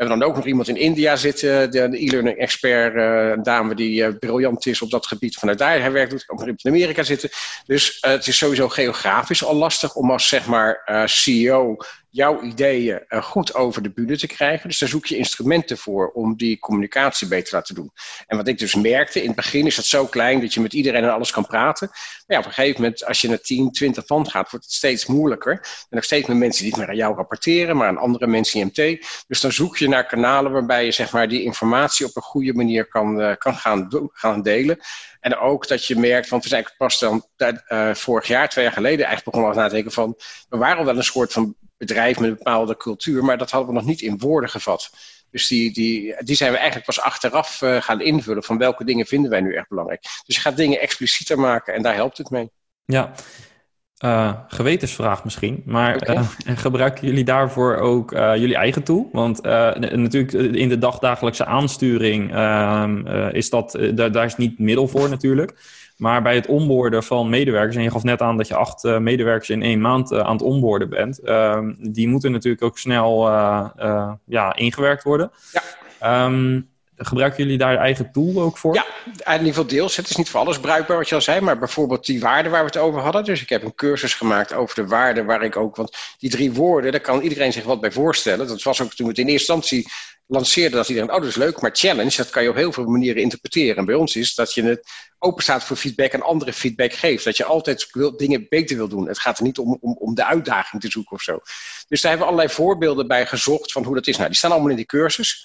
[0.00, 2.94] Hebben dan ook nog iemand in India zitten, de, e-learning expert,
[3.36, 6.70] een dame die briljant is op dat gebied vanuit daar hij werkt, ook nog in
[6.70, 7.30] Amerika zitten.
[7.66, 11.76] Dus het is sowieso geografisch al lastig om als zeg maar CEO
[12.10, 14.68] jouw ideeën uh, goed over de bühne te krijgen.
[14.68, 17.92] Dus daar zoek je instrumenten voor om die communicatie beter te laten doen.
[18.26, 20.72] En wat ik dus merkte, in het begin is het zo klein dat je met
[20.72, 21.88] iedereen en alles kan praten.
[21.90, 24.74] Maar ja, op een gegeven moment, als je naar 10, 20 van gaat, wordt het
[24.74, 25.52] steeds moeilijker.
[25.52, 28.60] En nog steeds met mensen die niet meer aan jou rapporteren, maar aan andere mensen
[28.60, 29.06] in MT.
[29.26, 32.54] Dus dan zoek je naar kanalen waarbij je zeg maar, die informatie op een goede
[32.54, 34.78] manier kan, uh, kan gaan, gaan delen.
[35.20, 38.72] En ook dat je merkt, want we zijn pas dan uh, vorig jaar, twee jaar
[38.72, 40.16] geleden, eigenlijk begonnen na te denken van,
[40.48, 43.74] we waren wel een soort van bedrijf met een bepaalde cultuur, maar dat hadden we
[43.74, 44.90] nog niet in woorden gevat.
[45.30, 49.06] Dus die, die, die zijn we eigenlijk pas achteraf uh, gaan invullen van welke dingen
[49.06, 50.02] vinden wij nu echt belangrijk.
[50.02, 52.50] Dus je gaat dingen explicieter maken en daar helpt het mee.
[52.84, 53.12] Ja,
[54.04, 56.16] uh, gewetensvraag misschien, maar okay.
[56.16, 56.28] uh,
[56.66, 59.08] gebruiken jullie daarvoor ook uh, jullie eigen tool?
[59.12, 65.54] Want natuurlijk in de dagdagelijkse aansturing ehm, is dat, daar, is niet middel voor natuurlijk.
[65.96, 69.50] Maar bij het onboorden van medewerkers, en je gaf net aan dat je acht medewerkers
[69.50, 73.28] in één maand aan het onboorden bent, uh, die moeten natuurlijk ook snel
[73.80, 75.30] eh, ja, ingewerkt worden.
[76.00, 76.24] Ja.
[76.24, 76.68] Um,
[77.06, 78.74] gebruiken jullie daar eigen tool ook voor?
[78.74, 79.96] Ja, in ieder geval deels.
[79.96, 82.60] Het is niet voor alles bruikbaar wat je al zei, maar bijvoorbeeld die waarden waar
[82.60, 83.24] we het over hadden.
[83.24, 86.52] Dus ik heb een cursus gemaakt over de waarden waar ik ook, want die drie
[86.52, 88.46] woorden, daar kan iedereen zich wat bij voorstellen.
[88.46, 89.88] Dat was ook toen we het in eerste instantie
[90.26, 92.84] lanceerden, dat iedereen, oh dat is leuk, maar challenge, dat kan je op heel veel
[92.84, 93.76] manieren interpreteren.
[93.76, 94.88] En bij ons is dat je het
[95.22, 97.24] open staat voor feedback en andere feedback geeft.
[97.24, 99.08] Dat je altijd wil, dingen beter wil doen.
[99.08, 101.40] Het gaat er niet om, om, om de uitdaging te zoeken of zo.
[101.88, 104.16] Dus daar hebben we allerlei voorbeelden bij gezocht van hoe dat is.
[104.16, 105.44] Nou, die staan allemaal in die cursus.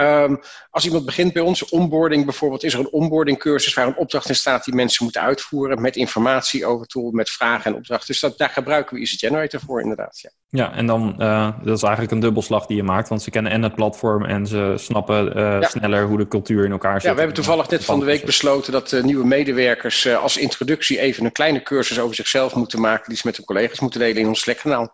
[0.00, 3.96] Um, als iemand begint bij ons, onboarding bijvoorbeeld, is er een onboarding cursus waar een
[3.96, 8.06] opdracht in staat die mensen moeten uitvoeren met informatie over tool, met vragen en opdrachten.
[8.06, 10.20] Dus dat, daar gebruiken we Easy Generator voor inderdaad.
[10.20, 13.30] Ja, ja en dan, uh, dat is eigenlijk een dubbelslag die je maakt, want ze
[13.30, 15.68] kennen en het platform en ze snappen uh, ja.
[15.68, 17.02] sneller hoe de cultuur in elkaar zit.
[17.02, 20.36] Ja, we hebben toevallig net van de week besloten dat uh, nieuwe medewerkers uh, als
[20.36, 24.00] introductie even een kleine cursus over zichzelf moeten maken, die ze met hun collega's moeten
[24.00, 24.92] delen in ons Slack-kanaal.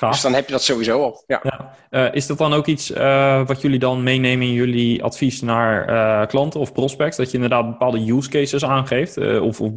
[0.00, 1.24] Dus dan heb je dat sowieso al.
[1.26, 1.40] Ja.
[1.42, 1.76] ja.
[1.90, 5.88] Uh, is dat dan ook iets uh, wat jullie dan meenemen in jullie advies naar
[5.88, 7.16] uh, klanten of prospects?
[7.16, 9.16] Dat je inderdaad bepaalde use cases aangeeft?
[9.40, 9.72] of, of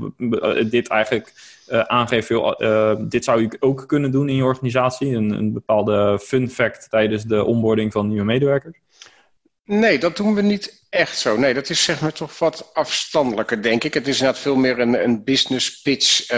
[0.70, 1.34] dit eigenlijk
[1.88, 2.28] aangeeft,
[3.10, 5.16] dit zou je ook kunnen doen in je organisatie?
[5.16, 8.78] Een, een bepaalde fun fact tijdens de onboarding van nieuwe medewerkers?
[9.66, 11.38] Nee, dat doen we niet echt zo.
[11.38, 13.94] Nee, dat is zeg maar toch wat afstandelijker, denk ik.
[13.94, 16.38] Het is inderdaad veel meer een, een business pitch, uh,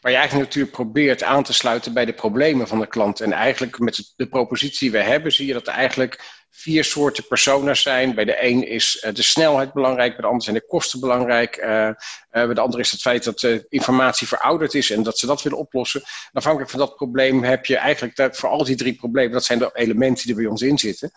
[0.00, 3.20] waar je eigenlijk natuurlijk probeert aan te sluiten bij de problemen van de klant.
[3.20, 7.26] En eigenlijk met de propositie die we hebben, zie je dat er eigenlijk vier soorten
[7.26, 8.14] personas zijn.
[8.14, 11.56] Bij de een is uh, de snelheid belangrijk, bij de ander zijn de kosten belangrijk.
[11.56, 11.90] Uh,
[12.30, 15.42] bij de ander is het feit dat de informatie verouderd is en dat ze dat
[15.42, 16.02] willen oplossen.
[16.32, 19.70] afhankelijk van dat probleem heb je eigenlijk voor al die drie problemen, dat zijn de
[19.72, 21.12] elementen die bij ons in zitten.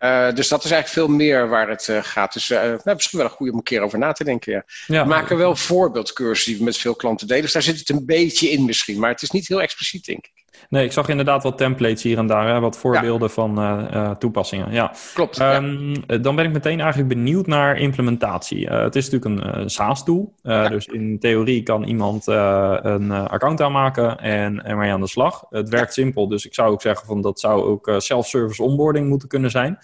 [0.00, 2.32] Uh, dus dat is eigenlijk veel meer waar het uh, gaat.
[2.32, 4.52] Dus uh, nou, misschien wel een goede om een keer over na te denken.
[4.52, 4.64] Ja.
[4.86, 5.02] ja.
[5.02, 7.42] We maken wel voorbeeldcursussen die we met veel klanten delen.
[7.42, 8.98] Dus daar zit het een beetje in misschien.
[8.98, 10.44] Maar het is niet heel expliciet, denk ik.
[10.68, 13.34] Nee, ik zag inderdaad wat templates hier en daar, hè, wat voorbeelden ja.
[13.34, 14.72] van uh, toepassingen.
[14.72, 14.92] Ja.
[15.14, 15.40] Klopt.
[15.40, 16.18] Um, ja.
[16.18, 18.64] Dan ben ik meteen eigenlijk benieuwd naar implementatie.
[18.66, 20.34] Uh, het is natuurlijk een uh, SaaS-tool.
[20.42, 20.68] Ja.
[20.68, 25.44] Dus in theorie kan iemand een account aanmaken en ermee aan de slag.
[25.50, 29.28] Het werkt simpel, dus ik zou ook zeggen van dat zou ook self-service onboarding moeten
[29.28, 29.78] kunnen zijn.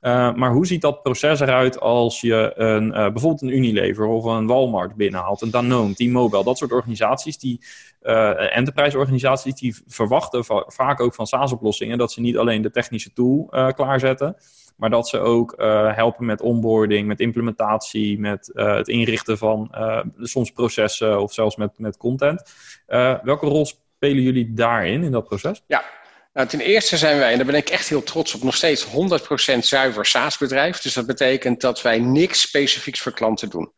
[0.00, 4.24] Uh, maar hoe ziet dat proces eruit als je een, uh, bijvoorbeeld een Unilever of
[4.24, 7.60] een Walmart binnenhaalt, een Danone, T-Mobile, dat soort organisaties, die
[8.02, 12.70] uh, enterprise organisaties, die verwachten va vaak ook van SaaS-oplossingen dat ze niet alleen de
[12.70, 14.36] technische tool klaarzetten,
[14.76, 15.54] maar dat ze ook
[15.94, 19.74] helpen met onboarding, met implementatie, met het inrichten van
[20.20, 22.52] soms processen of zelfs met, met content.
[23.22, 25.62] welke rol spelen jullie daarin, in dat proces?
[25.66, 25.82] Ja,
[26.32, 28.86] nou, ten eerste zijn wij, en daar ben ik echt heel trots op, nog steeds
[28.86, 28.88] 100%
[29.58, 30.80] zuiver SaaS-bedrijf.
[30.80, 33.72] Dus dat betekent dat wij niks specifieks voor klanten doen.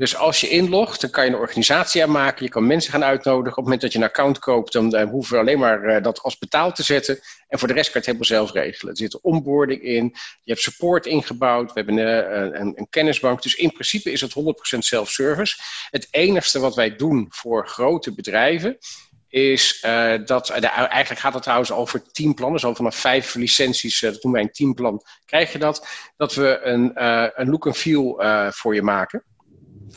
[0.00, 2.44] Dus als je inlogt, dan kan je een organisatie aanmaken.
[2.44, 3.50] Je kan mensen gaan uitnodigen.
[3.50, 6.02] Op het moment dat je een account koopt, dan uh, hoeven we alleen maar uh,
[6.02, 7.18] dat als betaald te zetten.
[7.48, 8.92] En voor de rest kan je het helemaal zelf regelen.
[8.92, 10.04] Er zit onboarding in,
[10.42, 13.42] je hebt support ingebouwd, we hebben uh, een, een, kennisbank.
[13.42, 15.56] Dus in principe is het 100% self-service.
[15.90, 18.78] Het enige wat wij doen voor grote bedrijven
[19.30, 24.02] is uh, dat, uh, eigenlijk gaat het trouwens over teamplannen, dus al vanaf vijf licenties,
[24.02, 27.04] uh, dat noemen wij een teamplan, krijg je dat, dat we een,
[27.40, 29.24] een look and feel voor je maken.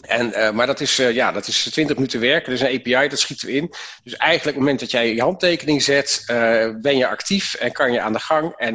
[0.02, 2.52] En, uh, maar dat is, uh, ja, dat is 20 minuten werken.
[2.52, 3.74] Dat is een API, dat schieten we in.
[4.04, 7.72] Dus eigenlijk op het moment dat jij je handtekening zet, uh, ben je actief en
[7.72, 8.54] kan je aan de gang.
[8.56, 8.74] En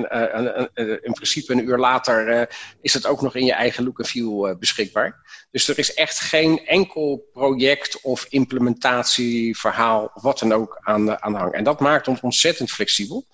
[1.03, 2.49] in principe een uur later
[2.81, 5.47] is dat ook nog in je eigen look and feel beschikbaar.
[5.51, 11.39] Dus er is echt geen enkel project of implementatieverhaal, wat dan ook, aan, aan de
[11.39, 11.53] hang.
[11.53, 13.27] En dat maakt ons ontzettend flexibel.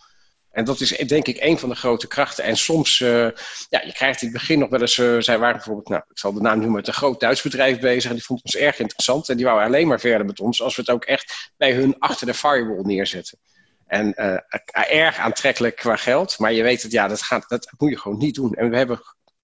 [0.54, 2.44] En dat is denk ik een van de grote krachten.
[2.44, 3.28] En soms, uh,
[3.68, 6.18] ja, je krijgt in het begin nog wel eens, uh, zij waren bijvoorbeeld, nou, ik
[6.18, 8.10] zal de naam noemen, met een groot Duits bedrijf bezig.
[8.10, 9.28] En die vond ons erg interessant.
[9.28, 11.98] En die wou alleen maar verder met ons als we het ook echt bij hun
[11.98, 13.38] achter de firewall neerzetten.
[13.86, 16.38] En uh, erg aantrekkelijk qua geld.
[16.38, 18.54] Maar je weet het, ja, dat, gaat, dat moet je gewoon niet doen.
[18.54, 19.00] En we hebben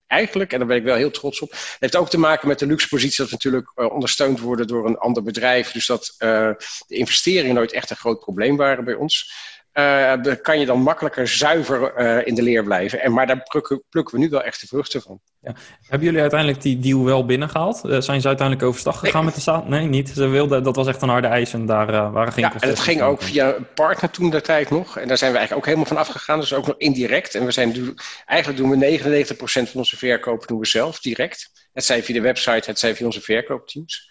[0.06, 2.58] eigenlijk, en daar ben ik wel heel trots op, het heeft ook te maken met
[2.58, 5.72] de luxe positie dat we natuurlijk ondersteund worden door een ander bedrijf.
[5.72, 9.32] Dus dat de investeringen nooit echt een groot probleem waren bij ons.
[9.74, 13.00] Uh, kan je dan makkelijker zuiver uh, in de leer blijven.
[13.00, 15.20] En, maar daar plukken, plukken, we nu wel echt de vruchten van.
[15.40, 15.54] Ja.
[15.82, 17.82] Hebben jullie uiteindelijk die deal wel binnengehaald?
[17.84, 19.24] Uh, zijn ze uiteindelijk overstag gegaan nee.
[19.24, 19.68] met de staat?
[19.68, 20.08] Nee, niet.
[20.08, 22.80] Ze wilden, dat was echt een harde eis en daar waren geen Ja, en het
[22.80, 24.98] ging ook via een partner toen de tijd nog.
[24.98, 26.40] En daar zijn we eigenlijk ook helemaal van afgegaan.
[26.40, 27.34] Dus ook nog indirect.
[27.34, 27.94] En we zijn
[28.26, 28.98] eigenlijk doen we
[29.34, 31.68] 99% van onze verkopen doen we zelf direct.
[31.72, 34.10] Het zij via de website, het zij via onze verkoopteams.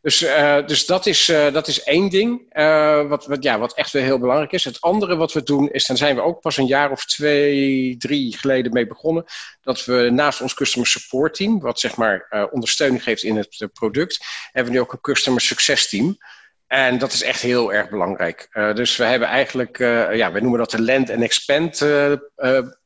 [0.00, 3.74] Dus, uh, dus dat, is, uh, dat is één ding uh, wat, wat, ja, wat
[3.74, 4.64] echt weer heel belangrijk is.
[4.64, 7.96] Het andere wat we doen is, dan zijn we ook pas een jaar of twee,
[7.96, 9.24] drie geleden mee begonnen,
[9.62, 14.24] dat we naast ons customer support team, wat zeg maar ondersteuning geeft in het product,
[14.52, 16.16] hebben we nu ook een customer success team.
[16.66, 18.48] En dat is echt heel erg belangrijk.
[18.74, 19.78] dus we hebben eigenlijk,
[20.12, 21.84] ja, we noemen dat de land and expand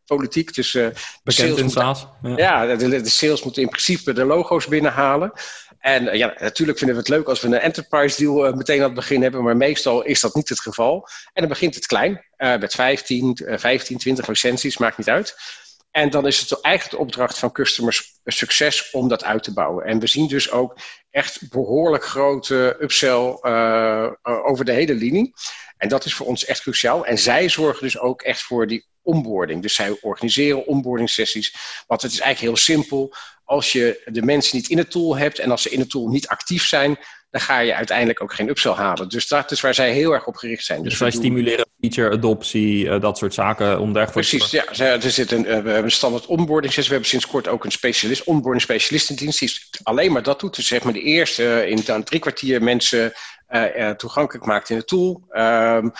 [0.06, 0.54] politiek.
[0.54, 0.78] Dus,
[1.22, 2.06] Bekend in SaaS.
[2.22, 5.32] Ja, ja de, de, sales moeten in principe de logo's binnenhalen.
[5.82, 8.78] En uh, ja, natuurlijk vinden we het leuk als we een enterprise deal uh, meteen
[8.78, 11.08] aan het begin hebben, maar meestal is dat niet het geval.
[11.32, 15.36] En dan begint het klein, uh, met 15, 15, 20 licenties, maakt niet uit.
[15.90, 19.84] En dan is het eigenlijk de opdracht van customer succes om dat uit te bouwen.
[19.84, 20.76] En we zien dus ook
[21.10, 23.38] echt behoorlijk grote upsell
[24.22, 25.34] over de hele linie.
[25.76, 27.06] En dat is voor ons echt cruciaal.
[27.06, 29.62] En zij zorgen dus ook echt voor die onboarding.
[29.62, 31.54] Dus zij organiseren onboarding sessies.
[31.86, 33.14] Want het is eigenlijk heel simpel.
[33.52, 36.08] Als je de mensen niet in de tool hebt en als ze in de tool
[36.08, 36.98] niet actief zijn,
[37.30, 39.08] dan ga je uiteindelijk ook geen upsell halen.
[39.08, 40.82] Dus dat is waar zij heel erg op gericht zijn.
[40.82, 41.20] Dus, dus wij doen...
[41.20, 44.64] stimuleren feature adoptie, uh, dat soort zaken om dergelijke Precies, ja.
[44.76, 46.74] Er zit een, uh, we hebben een standaard onboarding.
[46.74, 49.50] We hebben sinds kort ook een specialist, onboarding specialist in dienst die
[49.82, 50.56] alleen maar dat doet.
[50.56, 53.12] Dus zeg maar de eerste uh, in dan drie kwartier mensen
[53.96, 55.24] toegankelijk maakt in de tool.
[55.30, 55.92] Um,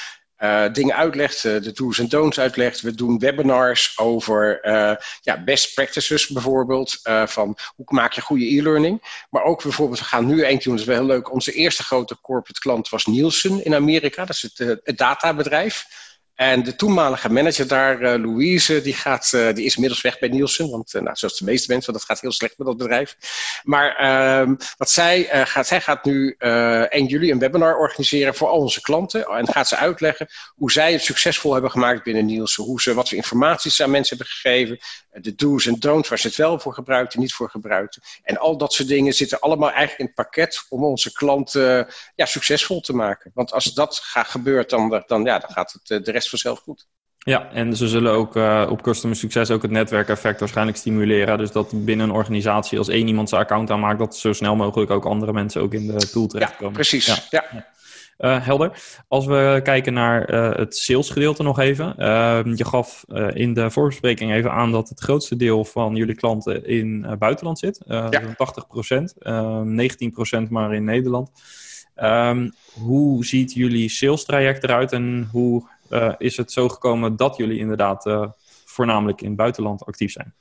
[0.43, 2.81] uh, dingen uitlegt, uh, de do's en don'ts uitlegt.
[2.81, 7.01] We doen webinars over uh, ja, best practices bijvoorbeeld.
[7.25, 9.25] van hoe maak je goede e-learning.
[9.31, 11.33] Maar ook bijvoorbeeld, we gaan nu eentje doen, dat is wel heel leuk.
[11.33, 14.25] Onze eerste grote corporate klant was Nielsen in Amerika.
[14.25, 15.87] Dat is het, het databedrijf.
[16.35, 20.29] En de toenmalige manager daar, uh, Louise, die, gaat, uh, die is inmiddels weg bij
[20.29, 20.71] Nielsen.
[20.71, 23.17] Want uh, nou, zoals de meeste mensen, dat gaat heel slecht met dat bedrijf.
[23.63, 28.59] Maar ehm, wat zij, gaat, zij gaat nu 1 juli een webinar organiseren voor al
[28.59, 29.25] onze klanten.
[29.27, 32.65] En gaat ze uitleggen hoe zij het succesvol hebben gemaakt binnen Nielsen.
[32.65, 34.79] Hoe ze, wat voor informatie ze aan mensen hebben gegeven.
[35.11, 38.03] De do's en don'ts, waar ze het wel voor gebruikten, niet voor gebruikten.
[38.23, 42.27] En al dat soort dingen zitten allemaal eigenlijk in het pakket om onze klanten ja,
[42.27, 43.31] succesvol te maken.
[43.35, 46.87] Want als dat gaat gebeurt, dan, dan, ja, dan gaat het de rest vanzelf goed.
[47.25, 51.39] Ja, en ze zullen ook uh, op customer succes ook het netwerkeffect waarschijnlijk stimuleren.
[51.39, 54.91] Dus dat binnen een organisatie als één iemand zijn account aanmaakt, dat zo snel mogelijk
[54.91, 56.69] ook andere mensen ook in de tool terechtkomen.
[56.69, 57.07] Ja, precies.
[57.07, 57.45] Ja.
[57.53, 57.71] ja.
[58.19, 58.83] Uh, helder.
[59.09, 61.99] Als we kijken naar uh, het salesgedeelte nog even.
[61.99, 66.67] Ehm, je gaf in de voorbespreking even aan dat het grootste deel van jullie klanten
[66.67, 67.81] in buitenland zit.
[67.87, 68.11] ja.
[68.37, 69.15] 80 procent,
[69.65, 71.31] 19 procent maar in Nederland.
[71.97, 77.37] Um, hoe ziet jullie sales traject eruit en hoe uh, is het zo gekomen dat
[77.37, 78.29] jullie inderdaad uh,
[78.65, 80.35] voornamelijk in het buitenland actief zijn?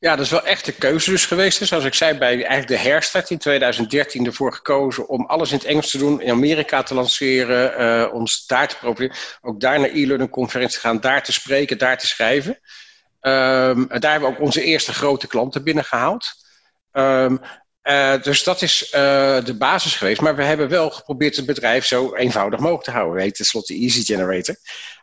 [0.00, 1.66] Ja, dat is wel echt de keuze dus geweest.
[1.66, 5.66] Zoals ik zei, bij eigenlijk de herstart in 2013 ervoor gekozen om alles in het
[5.66, 9.88] Engels te doen, in Amerika te lanceren, uh, ons daar te proberen, ook daar naar
[9.88, 12.60] e-learning conferentie gaan, daar te spreken, daar te schrijven.
[13.20, 16.26] Um, daar hebben we ook onze eerste grote klanten binnengehaald.
[16.92, 17.40] Um,
[18.22, 20.20] dus dat is de basis geweest.
[20.20, 23.24] Maar we hebben wel geprobeerd het bedrijf zo eenvoudig mogelijk te houden.
[23.24, 24.56] We tenslotte Easy Generator.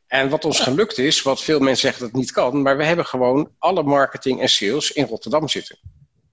[0.08, 2.84] En wat ons gelukt is, wat veel mensen zeggen dat het niet kan, maar we
[2.84, 5.78] hebben gewoon alle marketing en sales in Rotterdam zitten.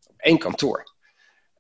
[0.06, 0.92] Op één kantoor.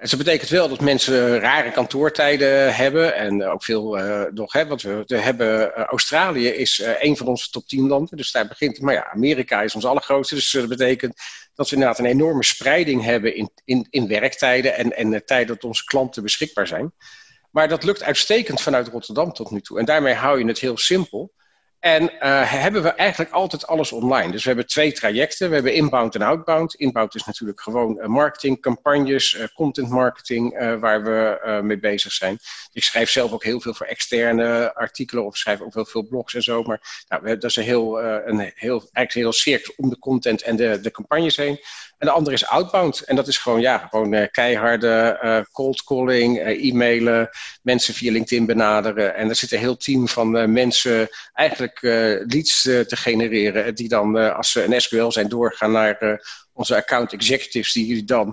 [0.02, 4.78] En dat betekent wel dat mensen rare kantoortijden hebben en ook veel uh, nog hebben.
[4.82, 8.80] Want we, hebben, uh, Australië is uh, van onze top 10 landen, dus daar begint
[8.80, 11.14] Maar ja, Amerika is ons allergrootste, dus dat betekent
[11.54, 15.54] dat we inderdaad een enorme spreiding hebben in, in, in werktijden en, en de tijden
[15.54, 16.92] dat onze klanten beschikbaar zijn.
[17.50, 19.78] Maar dat lukt uitstekend vanuit Rotterdam tot nu toe.
[19.78, 21.32] En daarmee hou je het heel simpel.
[21.82, 24.32] En uh, hebben we eigenlijk altijd alles online.
[24.32, 25.48] Dus we hebben twee trajecten.
[25.48, 26.74] We hebben inbound en outbound.
[26.74, 32.38] Inbound is natuurlijk gewoon uh, marketing, campagnes, uh, content marketing, waar we mee bezig zijn.
[32.72, 36.34] Ik schrijf zelf ook heel veel voor externe artikelen of schrijf ook wel veel blogs
[36.34, 36.62] en zo.
[36.62, 40.42] Maar nou, dat is een heel, een heel, eigenlijk een heel cirkel om de content
[40.42, 41.60] en de, de campagnes heen.
[42.02, 43.00] En de andere is outbound.
[43.00, 47.28] En dat is gewoon, ja, gewoon uh, keiharde uh, cold calling, uh, e-mailen,
[47.62, 49.14] mensen via LinkedIn benaderen.
[49.14, 51.78] En er zit een heel team van mensen eigenlijk
[52.26, 53.74] leads te genereren.
[53.74, 56.20] Die dan, als ze een SQL zijn, doorgaan naar
[56.52, 58.32] onze account executives, die dan uh,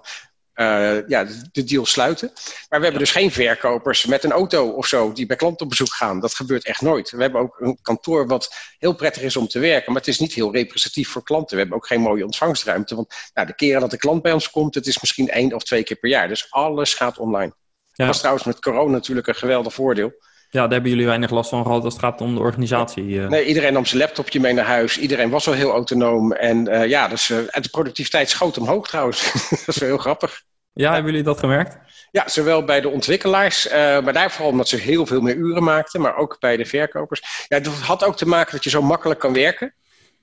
[1.08, 2.32] ja, de, deal sluiten.
[2.70, 5.70] Maar we hebben dus geen verkopers met een auto of zo die bij klanten op
[5.70, 6.20] bezoek gaan.
[6.20, 7.12] Dat gebeurt echt nooit.
[7.12, 10.20] We hebben ook een kantoor wat heel prettig is om te werken, maar het is
[10.20, 11.56] niet heel representatief voor klanten.
[11.56, 12.96] We hebben ook geen mooie ontvangstruimte.
[12.96, 15.64] Want nou, de keren dat de klant bij ons komt, het is misschien één of
[15.64, 16.28] twee keer per jaar.
[16.28, 17.54] Dus alles gaat online.
[17.56, 18.06] Ja.
[18.06, 20.14] Dat was trouwens met corona natuurlijk een geweldig voordeel.
[20.52, 23.22] Ja, daar hebben jullie weinig last van gehad als het gaat om de organisatie.
[23.22, 23.28] Eh.
[23.28, 24.98] Nee, iedereen nam zijn laptopje mee naar huis.
[24.98, 26.32] Iedereen was wel heel autonoom.
[26.32, 29.32] En uh, ja, dus, uh, de productiviteit schoot omhoog trouwens.
[29.50, 30.44] dat is wel heel grappig.
[30.74, 31.78] Ja, hebben jullie dat gemerkt?
[32.12, 35.64] Ja, zowel bij de ontwikkelaars, uh, maar daar vooral omdat ze heel veel meer uren
[35.64, 37.46] maakten, maar ook bij de verkopers.
[37.48, 39.74] Ja, dat had ook te maken dat je zo makkelijk kan werken.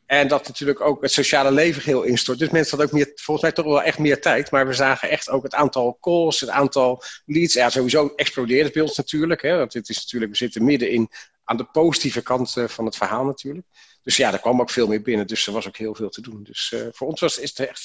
[0.07, 2.39] En dat natuurlijk ook het sociale leven heel instort.
[2.39, 4.51] Dus mensen hadden ook meer, volgens mij toch wel echt meer tijd.
[4.51, 7.55] Maar we zagen echt ook het aantal calls, het aantal leads.
[7.55, 9.43] Ja, sowieso explodeert het ons natuurlijk.
[9.43, 11.09] Hè, want het is natuurlijk, we zitten midden in
[11.45, 13.67] aan de positieve kant van het verhaal natuurlijk.
[14.03, 15.27] Dus ja, er kwam ook veel meer binnen.
[15.27, 16.43] Dus er was ook heel veel te doen.
[16.43, 17.85] Dus uh, voor ons was, is het echt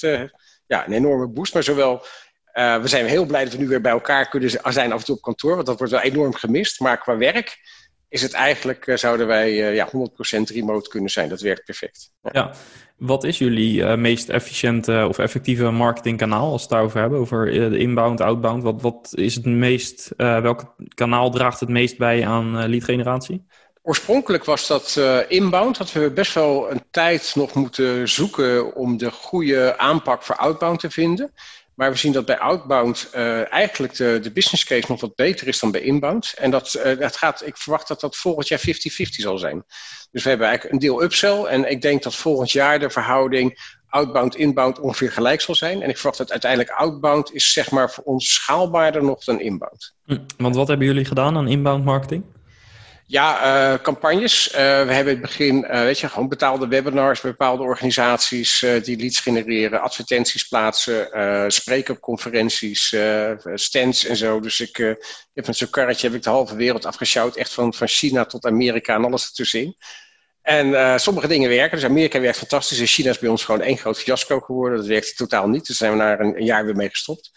[0.66, 1.54] ja, een enorme boost.
[1.54, 2.04] Maar zowel
[2.54, 5.04] uh, we zijn heel blij dat we nu weer bij elkaar kunnen zijn af en
[5.04, 6.80] toe op kantoor, want dat wordt wel enorm gemist.
[6.80, 7.58] Maar qua werk
[8.08, 9.90] is het eigenlijk, uh, zouden wij uh, ja, 100%
[10.54, 11.28] remote kunnen zijn.
[11.28, 12.12] Dat werkt perfect.
[12.22, 12.30] Ja.
[12.32, 12.52] ja.
[12.96, 17.18] Wat is jullie meest efficiënte of effectieve marketingkanaal als we het daarover hebben?
[17.18, 18.62] Over de inbound, outbound.
[18.62, 23.44] Wat, wat is het meest, welk kanaal draagt het meest bij aan lead generatie?
[23.84, 25.78] Oorspronkelijk was dat uh, inbound.
[25.78, 30.80] Dat we best wel een tijd nog moeten zoeken om de goede aanpak voor outbound
[30.80, 31.32] te vinden.
[31.74, 35.48] Maar we zien dat bij outbound uh, eigenlijk de, de business case nog wat beter
[35.48, 36.34] is dan bij inbound.
[36.36, 38.62] En dat, dat gaat, ik verwacht dat dat volgend jaar 50-50
[39.08, 39.64] zal zijn.
[40.10, 41.44] Dus we hebben eigenlijk een deel upsell.
[41.44, 43.58] En ik denk dat volgend jaar de verhouding
[43.88, 45.82] outbound, inbound ongeveer gelijk zal zijn.
[45.82, 49.94] En ik verwacht dat uiteindelijk outbound is zeg maar voor ons schaalbaarder nog dan inbound.
[50.04, 52.24] Hm, want wat hebben jullie gedaan aan inbound marketing?
[53.06, 54.48] Ja, uh, campagnes.
[54.48, 58.64] Uh, we hebben in het begin, uh, weet je, gewoon betaalde webinars bij bepaalde organisaties
[58.82, 62.96] die leads genereren, advertenties plaatsen, spreekopconferenties,
[63.54, 64.40] stands en zo.
[64.40, 64.76] Dus ik
[65.32, 68.44] heb met zo'n karretje heb ik de halve wereld afgesjouwd, echt van, van China tot
[68.44, 69.76] Amerika en alles ertussenin.
[70.42, 71.78] En sommige dingen werken.
[71.78, 74.78] Dus Amerika werkt fantastisch en China is bij ons gewoon één groot fiasco geworden.
[74.78, 75.66] Dat werkt totaal niet.
[75.66, 77.30] Dus zijn we een, een jaar weer mee gestopt.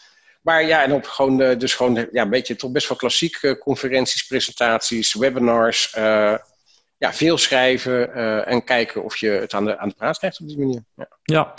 [0.45, 3.41] Maar ja, en op gewoon, uh, dus gewoon ja, een beetje toch best wel klassiek
[3.41, 5.95] uh, conferenties, presentaties, webinars.
[5.97, 6.35] Uh,
[6.97, 8.13] ja, veel schrijven
[8.45, 10.83] en kijken of je het aan de, aan de praat krijgt op die manier.
[10.95, 11.53] Ja, ja.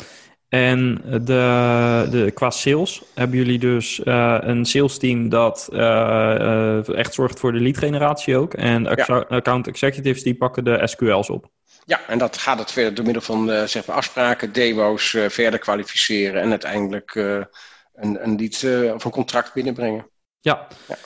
[0.48, 5.68] en de, de, qua sales hebben jullie dus een sales team dat
[6.94, 8.54] echt zorgt voor de lead generatie ook.
[8.54, 9.24] En ja.
[9.28, 11.50] account executives die pakken de SQL's op.
[11.84, 16.42] Ja, en dat gaat het verder door middel van zeg maar afspraken, demo's, verder kwalificeren
[16.42, 17.14] en uiteindelijk
[17.96, 20.06] een, een lead uh, of een contract binnenbrengen.
[20.40, 20.66] Ja.
[20.88, 20.96] ja.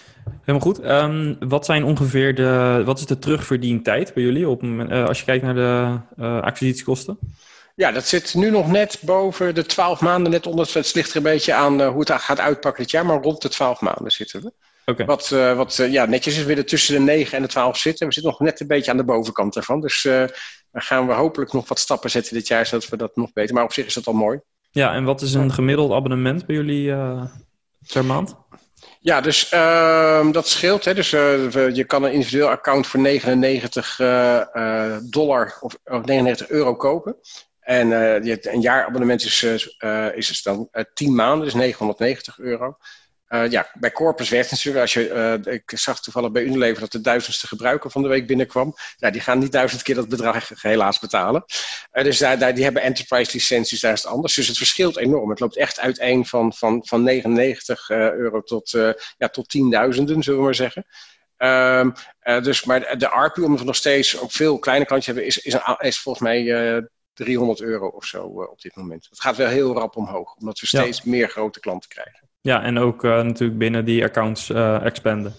[0.41, 0.85] Helemaal goed.
[0.85, 5.25] Um, wat zijn ongeveer de, wat is de terugverdientijd bij jullie op, uh, als je
[5.25, 7.19] kijkt naar de uh, acquisitiekosten?
[7.75, 10.71] Ja, dat zit nu nog net boven de 12 maanden, net onder.
[10.73, 13.49] Het ligt er een beetje aan hoe het gaat uitpakken dit jaar, maar rond de
[13.49, 14.53] 12 maanden zitten we.
[14.85, 15.07] Okay.
[15.07, 18.07] Wat, wat ja, netjes is weer tussen de 9 en de 12 zitten.
[18.07, 19.81] We zitten nog net een beetje aan de bovenkant ervan.
[19.81, 23.33] Dus daar gaan we hopelijk nog wat stappen zetten dit jaar, zodat we dat nog
[23.33, 23.55] beter.
[23.55, 24.41] Maar op zich is dat al mooi.
[24.71, 27.25] Ja, en wat is een gemiddeld abonnement bij jullie uh,
[27.93, 28.37] per maand?
[29.01, 30.85] Ja, dus uh, dat scheelt.
[30.85, 30.95] Hè.
[30.95, 36.75] Dus uh, je kan een individueel account voor 99 uh, dollar of, of, 99 euro
[36.75, 37.17] kopen.
[37.61, 37.91] En
[38.53, 39.43] een jaarabonnement is,
[40.15, 42.77] is dus dan 10 maanden, dus 990 euro.
[43.31, 44.81] Uh, ja, bij Corpus werkt natuurlijk.
[44.81, 48.27] Als je, uh, ik zag toevallig bij Unilever dat de duizendste gebruiker van de week
[48.27, 48.75] binnenkwam.
[48.97, 51.45] Ja, die gaan niet duizend keer dat bedrag helaas betalen.
[51.93, 54.35] Uh, dus daar, daar, die hebben enterprise licenties, daar is het anders.
[54.35, 55.31] Dus het verschilt enorm.
[55.31, 58.71] Het loopt echt uiteen van, van, van 99 euro tot,
[59.19, 60.87] ja, tot tienduizenden, zullen we maar zeggen.
[61.37, 61.95] Um,
[62.43, 65.53] dus, maar de ARPU, omdat we nog steeds ook veel kleine klantjes hebben, is, is,
[65.53, 66.45] een, is volgens mij
[67.15, 69.07] 300 euro of zo op dit moment.
[69.11, 71.11] Het gaat wel heel rap omhoog, omdat we steeds ja.
[71.11, 72.30] meer grote klanten krijgen.
[72.41, 75.35] Ja, en ook uh, natuurlijk binnen die accounts uh, expanden.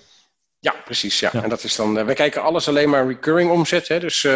[0.60, 1.20] Ja, precies.
[1.20, 1.30] Ja.
[1.34, 1.44] ja.
[1.44, 3.88] En dat is dan, uh, wij kijken alles alleen maar recurring omzet.
[3.88, 4.00] Hè?
[4.00, 4.28] Dus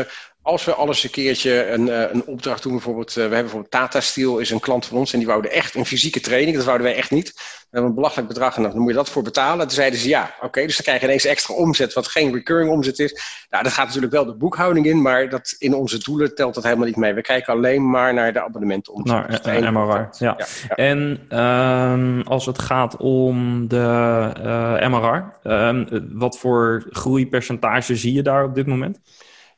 [0.46, 3.72] als we alles een keertje een, uh, een opdracht doen, bijvoorbeeld, uh, we hebben bijvoorbeeld
[3.72, 6.66] Tata Steel is een klant van ons en die wouden echt een fysieke training, dat
[6.66, 7.34] wouden wij echt niet.
[7.36, 9.68] We hebben een belachelijk bedrag en dan moet je dat voor betalen.
[9.68, 12.34] Toen zeiden ze ja, oké, okay, dus dan krijg je ineens extra omzet wat geen
[12.34, 13.22] recurring omzet is.
[13.50, 16.64] Nou, dat gaat natuurlijk wel de boekhouding in, maar dat, in onze doelen telt dat
[16.64, 17.14] helemaal niet mee.
[17.14, 19.16] We kijken alleen maar naar de abonnementen omzet.
[19.16, 20.10] Naar dus uh, MRR, ja.
[20.20, 20.36] ja,
[20.68, 20.76] ja.
[20.76, 28.43] En um, als het gaat om de MRR, um, wat voor groeipercentage zie je daar
[28.43, 29.00] op dit moment?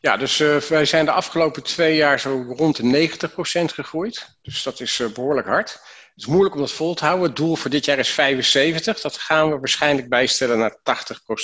[0.07, 4.37] Ja, dus uh, wij zijn de afgelopen twee jaar zo rond de 90% gegroeid.
[4.41, 5.71] Dus dat is uh, behoorlijk hard.
[5.71, 7.27] Het is moeilijk om dat vol te houden.
[7.27, 9.01] Het doel voor dit jaar is 75.
[9.01, 10.77] Dat gaan we waarschijnlijk bijstellen naar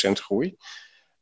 [0.07, 0.47] 80% groei.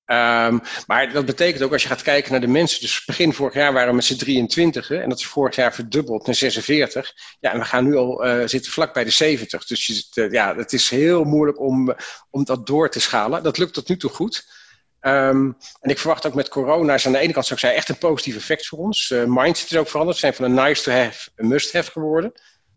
[0.06, 2.82] Um, maar dat betekent ook als je gaat kijken naar de mensen.
[2.82, 6.26] Dus begin vorig jaar waren we met z'n 23 en dat is vorig jaar verdubbeld
[6.26, 7.14] naar 46.
[7.40, 9.66] Ja, en we gaan nu al uh, zitten vlak bij de 70.
[9.66, 11.96] Dus je, ja, het is heel moeilijk om,
[12.30, 13.44] om dat door te schalen.
[13.44, 14.60] Dat lukt tot nu toe goed.
[15.02, 17.90] Um, en ik verwacht ook met corona is aan de ene kant, zou ik echt
[17.90, 19.10] een positief effect voor ons.
[19.10, 20.20] Uh, mindset is ook veranderd.
[20.20, 22.32] We zijn van een nice to have een must have geworden.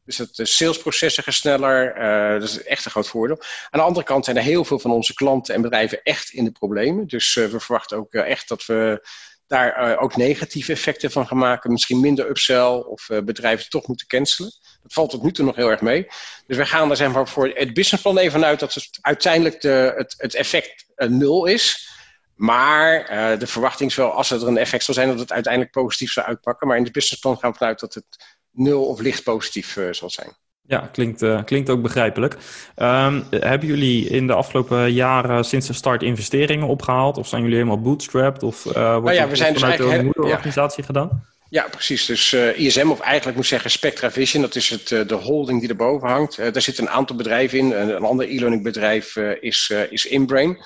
[0.04, 1.96] Dus het de salesprocessen gaan sneller.
[1.96, 3.40] Uh, dat is echt een groot voordeel.
[3.70, 6.44] Aan de andere kant zijn er heel veel van onze klanten en bedrijven echt in
[6.44, 7.06] de problemen.
[7.06, 9.08] Dus we verwachten ook echt dat we
[9.46, 11.72] daar ook negatieve effecten van gaan maken.
[11.72, 14.52] Misschien minder upsell of bedrijven toch moeten cancelen.
[14.82, 16.06] Dat valt tot nu toe nog heel erg mee.
[16.46, 20.14] Dus wij gaan er maar, voor het businessplan even uit dat het uiteindelijk de, het,
[20.16, 21.92] het effect nul is.
[22.34, 23.06] Maar
[23.38, 26.24] de verwachting is wel, als er een effect zal zijn, dat het uiteindelijk positief zal
[26.24, 26.66] uitpakken.
[26.66, 28.06] Maar in het businessplan gaan we vanuit dat het
[28.54, 30.32] nul of licht positief uh, zal zijn.
[30.66, 32.36] Ja, klinkt, uh, klinkt ook begrijpelijk.
[32.76, 37.18] Um, hebben jullie in de afgelopen jaren sinds de start investeringen opgehaald?
[37.18, 38.42] Of zijn jullie helemaal bootstrapped?
[38.42, 40.86] Of wordt nou ja, we zijn dus vanuit de moederorganisatie ja.
[40.86, 41.26] gedaan?
[41.48, 42.06] Ja, precies.
[42.06, 45.60] Dus uh, ISM, of eigenlijk moet ik zeggen Spectra Vision, dat is het, de holding
[45.60, 46.36] die erboven hangt.
[46.36, 47.72] daar zitten een aantal bedrijven in.
[47.72, 50.58] een ander e-learning bedrijf is, is InBrain.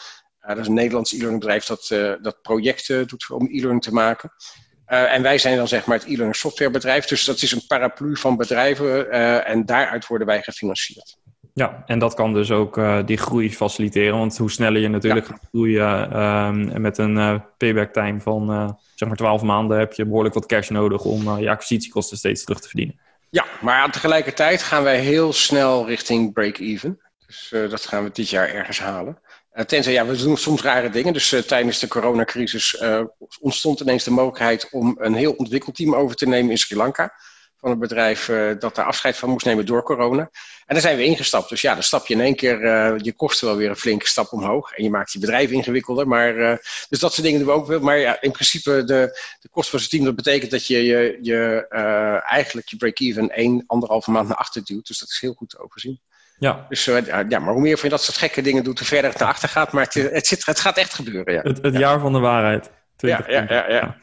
[0.54, 1.88] Dat is een Nederlands e-learning bedrijf dat,
[2.22, 4.32] dat projecten doet om e-learning te maken.
[4.88, 7.06] Uh, en wij zijn dan zeg maar het e-learning softwarebedrijf.
[7.06, 11.16] Dus dat is een paraplu van bedrijven uh, en daaruit worden wij gefinancierd.
[11.54, 14.18] Ja, en dat kan dus ook uh, die groei faciliteren.
[14.18, 15.32] Want hoe sneller je natuurlijk ja.
[15.32, 20.46] gaat groeien met een payback time van zeg maar 12 maanden, heb je behoorlijk wat
[20.46, 23.00] cash nodig om je acquisitiekosten steeds terug te verdienen.
[23.30, 27.00] Ja, maar tegelijkertijd gaan wij heel snel richting break-even.
[27.26, 29.18] Dus dat gaan we dit jaar ergens halen.
[29.58, 31.12] Uh, tenzij, ja, we doen soms rare dingen.
[31.12, 33.04] Dus uh, tijdens de coronacrisis uh,
[33.40, 37.14] ontstond ineens de mogelijkheid om een heel ontwikkelteam over te nemen in Sri Lanka.
[37.56, 38.26] Van een bedrijf
[38.58, 40.30] dat daar afscheid van moest nemen door corona.
[40.66, 41.48] En daar zijn we ingestapt.
[41.48, 42.58] Dus ja, dan stap je in één keer
[43.02, 44.72] je kosten wel weer een flinke stap omhoog.
[44.72, 46.08] En je maakt je bedrijf ingewikkelder.
[46.08, 46.34] Maar,
[46.88, 47.80] dus dat soort dingen doen we ook wel.
[47.80, 51.18] Maar ja, in principe de, de kosten van het team, dat betekent dat je, je,
[51.22, 51.66] je
[52.28, 54.86] eigenlijk je break-even één, anderhalve maand naar achter duwt.
[54.86, 56.00] Dus dat is heel goed te overzien.
[56.38, 56.66] Ja.
[56.68, 59.10] Dus uh, ja, maar hoe meer van je dat soort gekke dingen doet, hoe verder
[59.10, 59.72] het naar achter gaat.
[59.72, 61.34] Maar het, het, zit, het gaat echt gebeuren.
[61.34, 61.40] Ja.
[61.42, 62.70] Het, het jaar van de waarheid.
[62.96, 63.96] Ja, ja, ja, ja.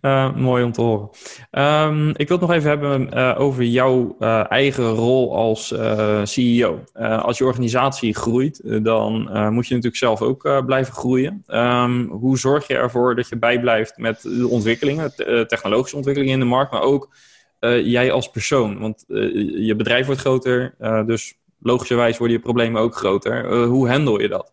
[0.00, 1.10] Uh, mooi om te horen.
[1.50, 5.74] Um, ik wil het nog even hebben uh, over jouw uh, eigen rol als
[6.22, 6.84] CEO.
[6.94, 9.12] als je organisatie groeit, dan
[9.52, 11.44] moet je natuurlijk zelf ook blijven groeien.
[11.48, 15.12] Um, hoe zorg je ervoor dat je bijblijft met de ontwikkelingen,
[15.46, 17.14] technologische ontwikkelingen in de markt, maar ook
[17.82, 18.78] jij als persoon?
[18.78, 19.04] Want
[19.56, 20.74] je bedrijf wordt groter,
[21.06, 23.44] dus logischerwijs worden je problemen ook groter.
[23.44, 24.52] Uh, hoe handel je dat?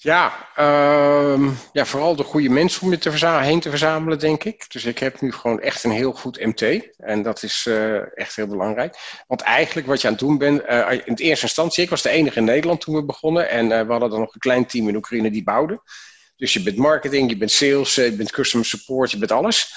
[0.00, 4.64] Ja, uh, ja, vooral de goede mensen om je te heen te verzamelen, denk ik.
[4.68, 6.62] Dus ik heb nu gewoon echt een heel goed MT.
[6.96, 8.96] En dat is uh, echt heel belangrijk.
[9.26, 12.08] Want eigenlijk wat je aan het doen bent, uh, in eerste instantie, ik was de
[12.08, 13.50] enige in Nederland toen we begonnen.
[13.50, 15.80] En we hadden dan nog een klein team in Oekraïne die bouwde.
[16.36, 19.74] Dus je bent marketing, je bent sales, je bent customer support, je bent alles.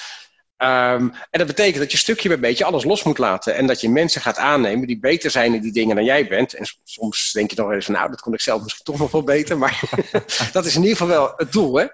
[0.64, 3.56] Um, en dat betekent dat je stukje bij beetje alles los moet laten.
[3.56, 6.54] En dat je mensen gaat aannemen die beter zijn in die dingen dan jij bent.
[6.54, 9.12] En soms denk je nog eens van, nou, dat kon ik zelf misschien toch nog
[9.12, 9.58] wel beter.
[9.58, 9.80] Maar
[10.54, 11.76] dat is in ieder geval wel het doel.
[11.76, 11.86] Hè?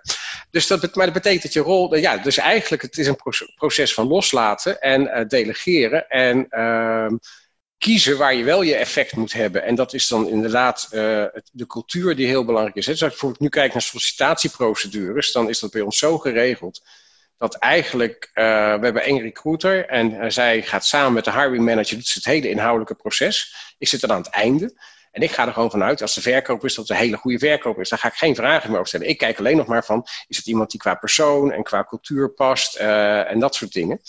[0.52, 3.20] Dus dat, maar dat betekent dat je rol, ja, dus eigenlijk het is een
[3.56, 6.08] proces van loslaten en uh, delegeren.
[6.08, 7.12] En uh,
[7.78, 9.64] kiezen waar je wel je effect moet hebben.
[9.64, 11.00] En dat is dan inderdaad uh,
[11.52, 12.86] de cultuur die heel belangrijk is.
[12.86, 12.92] Hè?
[12.92, 16.82] Dus als ik bijvoorbeeld nu kijk naar sollicitatieprocedures, dan is dat bij ons zo geregeld
[17.38, 21.66] dat eigenlijk, uh, we hebben één recruiter en uh, zij gaat samen met de hiring
[21.66, 23.56] manager, doet het hele inhoudelijke proces.
[23.78, 24.76] Ik zit dan aan het einde.
[25.12, 27.40] En ik ga er gewoon vanuit, als de verkoop is, dat het een hele goede
[27.40, 27.90] verkoop is.
[27.90, 29.10] Dan ga ik geen vragen meer over stellen.
[29.10, 32.30] Ik kijk alleen nog maar van, is het iemand die qua persoon en qua cultuur
[32.30, 34.02] past uh, en dat soort dingen.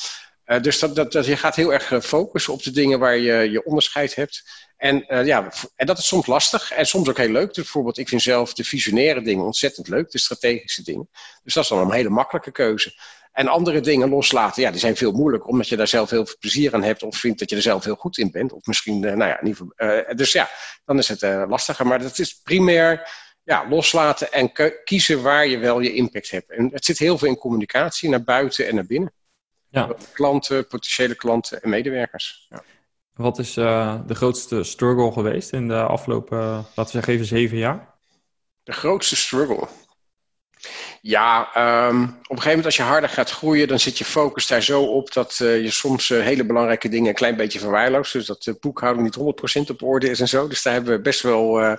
[0.61, 4.15] dus dat, dat, je gaat heel erg focussen op de dingen waar je je onderscheid
[4.15, 4.67] hebt.
[4.77, 7.53] En, ja, en dat is soms lastig en soms ook heel leuk.
[7.53, 11.09] Bijvoorbeeld, ik vind zelf de visionaire dingen ontzettend leuk, de strategische dingen.
[11.43, 12.95] Dus dat is dan een hele makkelijke keuze.
[13.33, 16.37] En andere dingen loslaten, ja, die zijn veel moeilijker, omdat je daar zelf heel veel
[16.39, 18.53] plezier aan hebt of vindt dat je er zelf heel goed in bent.
[18.53, 19.99] Of misschien, uh, nou ja, in ieder geval.
[20.09, 20.49] Uh, dus ja,
[20.85, 21.87] dan is het uh, lastiger.
[21.87, 23.11] Maar het is primair
[23.43, 24.53] ja, loslaten en
[24.85, 26.51] kiezen waar je wel je impact hebt.
[26.51, 29.13] En het zit heel veel in communicatie, naar buiten en naar binnen.
[29.71, 29.95] Ja.
[30.13, 32.47] Klanten, potentiële klanten en medewerkers.
[32.49, 32.63] Ja.
[33.15, 37.95] Wat is de grootste struggle geweest in de afgelopen, laten we zeggen, even zeven jaar?
[38.63, 39.69] De grootste struggle?
[41.01, 41.41] Ja,
[41.89, 44.63] um, op een gegeven moment als je harder gaat groeien, dan zit je focus daar
[44.63, 48.13] zo op dat uh, je soms uh, hele belangrijke dingen een klein beetje verwaarloost.
[48.13, 50.49] Dus dat de boekhouding niet 100% op orde is en zo.
[50.49, 51.77] Dus daar hebben we best wel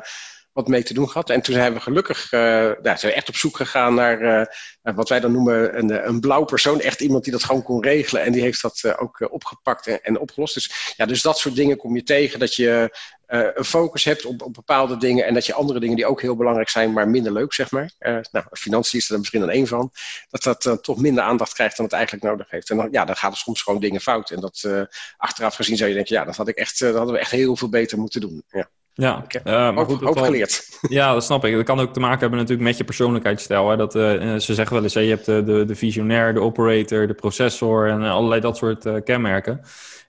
[0.59, 1.29] wat mee te doen gehad.
[1.29, 4.49] En toen zijn we gelukkig uh, nou, zijn we echt op zoek gegaan naar
[4.81, 6.79] wat wij dan noemen een, een blauw persoon.
[6.79, 8.23] Echt iemand die dat gewoon kon regelen.
[8.23, 10.53] En die heeft dat ook opgepakt en, opgelost.
[10.53, 12.39] Dus ja, dus dat soort dingen kom je tegen.
[12.39, 12.97] Dat je
[13.27, 15.25] een focus hebt op, op bepaalde dingen.
[15.25, 17.91] En dat je andere dingen die ook heel belangrijk zijn, maar minder leuk, zeg maar.
[18.31, 19.91] nou, financiën is er misschien dan één van.
[20.29, 22.69] Dat dat toch minder aandacht krijgt dan het eigenlijk nodig heeft.
[22.69, 24.31] En dan, ja, dan gaat er soms gewoon dingen fout.
[24.31, 24.87] En dat
[25.17, 27.55] achteraf gezien zou je denken, ja, dat, had ik echt, dat hadden we echt heel
[27.55, 28.43] veel beter moeten doen.
[28.49, 28.69] Ja.
[28.99, 30.67] Ja, uh, maar goed, ook geleerd.
[30.89, 31.55] Ja, dat snap ik.
[31.55, 33.69] Dat kan ook te maken hebben natuurlijk met je persoonlijkheidsstijl.
[33.69, 33.77] Hè?
[33.77, 37.07] Dat, uh, ze zeggen wel eens, hè, je hebt de, de, de visionair, de operator,
[37.07, 39.61] de processor en allerlei dat soort uh, kenmerken.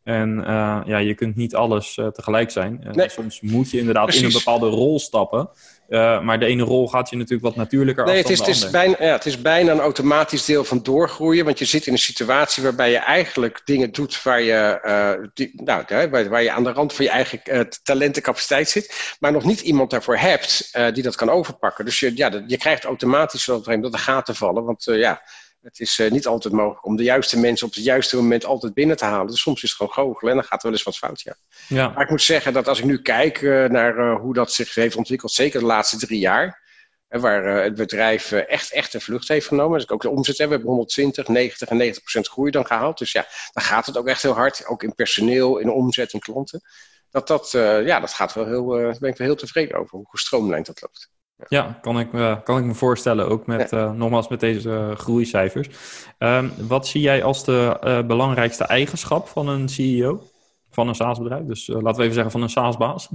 [0.05, 0.43] En
[0.87, 2.87] ja, je kunt niet alles tegelijk zijn.
[2.93, 3.09] Nee.
[3.09, 4.23] Soms moet je inderdaad Precies.
[4.23, 5.51] in een bepaalde rol stappen.
[5.91, 8.49] Uh, maar de ene rol gaat je natuurlijk wat natuurlijker nee, af het is, het
[8.49, 11.45] is bijna, ja, het is bijna een automatisch deel van doorgroeien.
[11.45, 15.63] Want je zit in een situatie waarbij je eigenlijk dingen doet waar je, uh, die,
[15.65, 19.17] nou, waar, waar, je aan de rand van je eigen uh, talentencapaciteit zit.
[19.21, 21.85] Maar nog niet iemand daarvoor hebt die dat kan overpakken.
[21.85, 24.65] Dus je, ja, je krijgt automatisch wel dat de gaten vallen.
[24.65, 25.23] Want ja,
[25.63, 28.75] het is uh, niet altijd mogelijk om de juiste mensen op het juiste moment altijd
[28.75, 29.27] binnen te halen.
[29.27, 31.21] Dus soms is het gewoon goochelen en dan gaat er wel eens wat fout.
[31.21, 31.37] Ja.
[31.69, 31.89] ja.
[31.89, 34.75] Maar ik moet zeggen dat als ik nu kijk uh, naar uh, hoe dat zich
[34.75, 36.69] heeft ontwikkeld, zeker de laatste drie jaar,
[37.09, 39.79] waar het bedrijf echt, echt een vlucht heeft genomen.
[39.79, 42.99] Dus ook de omzet hebben, we hebben 120, 90 en 90 procent groei dan gehaald.
[42.99, 44.67] Dus ja, dan gaat het ook echt heel hard.
[44.67, 46.61] Ook in personeel, in omzet, in klanten.
[47.11, 47.51] Dat, dat,
[47.85, 50.81] ja, dat gaat wel heel, daar ben ik wel heel tevreden over hoe gestroomlijnd dat
[50.83, 51.11] loopt.
[51.49, 55.69] Ja, kan ik, me, kan ik me voorstellen, ook met, uh, nogmaals met deze groeicijfers.
[56.19, 60.23] Um, wat zie jij als de uh, belangrijkste eigenschap van een CEO,
[60.71, 61.45] van een SaaS-bedrijf?
[61.45, 63.09] Dus uh, laten we even zeggen van een SaaS-baas.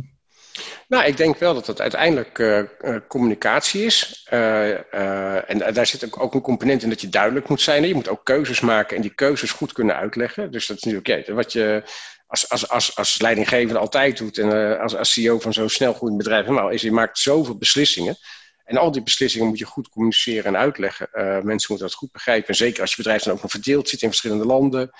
[0.87, 2.67] Nou, ik denk wel dat het uiteindelijk
[3.07, 4.27] communicatie is.
[4.29, 7.87] en daar zit ook, ook, een component in dat je duidelijk moet zijn.
[7.87, 10.51] Je moet ook keuzes maken en die keuzes goed kunnen uitleggen.
[10.51, 11.83] Dus dat is natuurlijk, ja, wat je
[12.35, 15.93] als, als, als, als leidinggevende altijd doet en uh, als, als CEO van zo'n snel
[15.93, 18.17] groeiend bedrijf helemaal is, je maakt zoveel beslissingen.
[18.63, 21.07] En al die beslissingen moet je goed communiceren en uitleggen.
[21.13, 22.47] Uh, mensen moeten dat goed begrijpen.
[22.47, 24.91] En zeker als je bedrijf dan ook nog verdeeld zit in verschillende landen.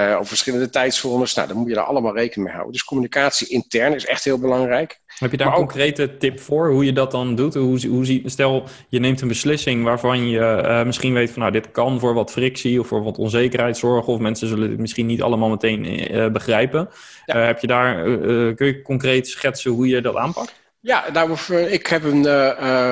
[0.00, 1.34] Uh, of verschillende tijdzones.
[1.34, 2.72] Nou, dan moet je daar allemaal rekening mee houden.
[2.72, 5.00] Dus communicatie intern is echt heel belangrijk.
[5.06, 7.54] Heb je daar een concrete tip voor hoe je dat dan doet?
[7.54, 11.70] Hoe, hoe, stel, je neemt een beslissing waarvan je uh, misschien weet van nou, dit
[11.70, 14.12] kan voor wat frictie of voor wat onzekerheid zorgen.
[14.12, 16.88] Of mensen zullen het misschien niet allemaal meteen uh, begrijpen.
[17.24, 17.38] Ja.
[17.38, 18.02] heb je daar,
[18.54, 20.54] kun je concreet schetsen hoe je dat aanpakt?
[20.80, 22.22] Ja, nou, ik heb een,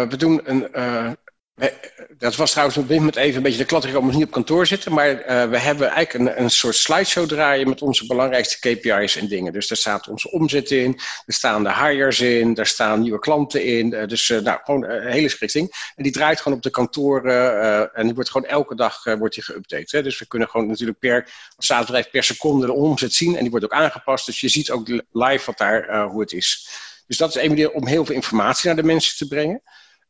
[0.09, 0.69] we doen een
[2.19, 3.85] dat was trouwens op dit moment even een beetje de klat.
[3.85, 4.93] Ik niet op kantoor zitten.
[4.93, 9.29] Maar uh, we hebben eigenlijk een, een soort slideshow draaien met onze belangrijkste KPI's en
[9.29, 9.53] dingen.
[9.53, 11.01] Dus daar staat onze omzet in.
[11.27, 12.55] Er staan de hires in.
[12.55, 13.93] Daar staan nieuwe klanten in.
[13.93, 15.93] Uh, dus nou, gewoon een hele scripting.
[15.95, 17.95] En die draait gewoon op de kantoren.
[17.95, 19.91] en die wordt gewoon elke dag wordt die geüpdate.
[19.91, 20.03] Hè?
[20.03, 21.31] Dus we kunnen gewoon natuurlijk per
[21.69, 23.35] bedrijf per seconde de omzet zien.
[23.35, 24.27] En die wordt ook aangepast.
[24.27, 26.69] Dus je ziet ook live wat daar, hoe het is.
[27.07, 29.63] Dus dat is een manier om heel veel informatie naar de mensen te brengen.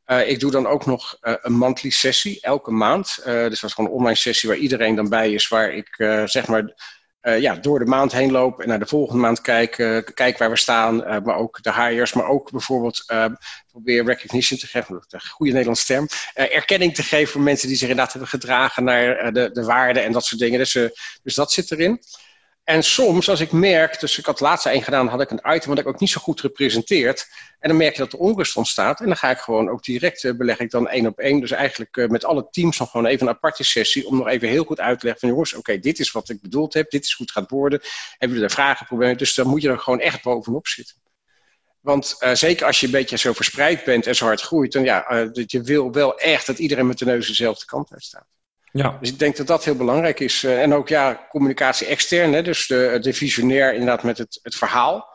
[0.06, 3.16] Uh, ik doe dan ook nog uh, een monthly sessie, elke maand.
[3.18, 5.94] Uh, dus dat is gewoon een online sessie waar iedereen dan bij is, waar ik
[6.24, 9.70] zeg maar ja, door de maand heen loop en naar de volgende maand kijk,
[10.14, 13.04] kijk waar we staan, maar ook de hires, maar ook bijvoorbeeld
[13.70, 17.88] probeer recognition te geven, een goede Nederlandse term, erkenning te geven voor mensen die zich
[17.88, 20.58] inderdaad hebben gedragen naar de, de waarden en dat soort dingen.
[20.58, 20.72] Dus,
[21.22, 22.00] dus dat zit erin.
[22.66, 25.68] En soms, als ik merk, dus ik had laatst één gedaan, had ik een item
[25.68, 27.28] wat ik ook niet zo goed gepresenteerd.
[27.58, 29.00] En dan merk je dat er onrust ontstaat.
[29.00, 31.40] En dan ga ik gewoon ook direct uh, beleg ik dan één op één.
[31.40, 34.06] Dus eigenlijk uh, met alle teams dan gewoon even een aparte sessie.
[34.06, 36.40] Om nog even heel goed uit te leggen van jongens, oké, dit is wat ik
[36.40, 36.90] bedoeld heb.
[36.90, 37.80] Dit is goed gaat worden.
[38.10, 39.16] Hebben jullie daar vragen, problemen?
[39.16, 40.96] Dus dan moet je er gewoon echt bovenop zitten.
[41.80, 44.84] Want uh, zeker als je een beetje zo verspreid bent en zo hard groeit, dan
[44.84, 48.35] ja, je wil wel echt dat iedereen met de neus dezelfde kant uit staat.
[48.76, 48.96] Ja.
[49.00, 50.42] Dus ik denk dat dat heel belangrijk is.
[50.42, 54.54] Uh, en ook ja, communicatie extern, hè, dus de, de visionair inderdaad met het, het
[54.54, 55.14] verhaal.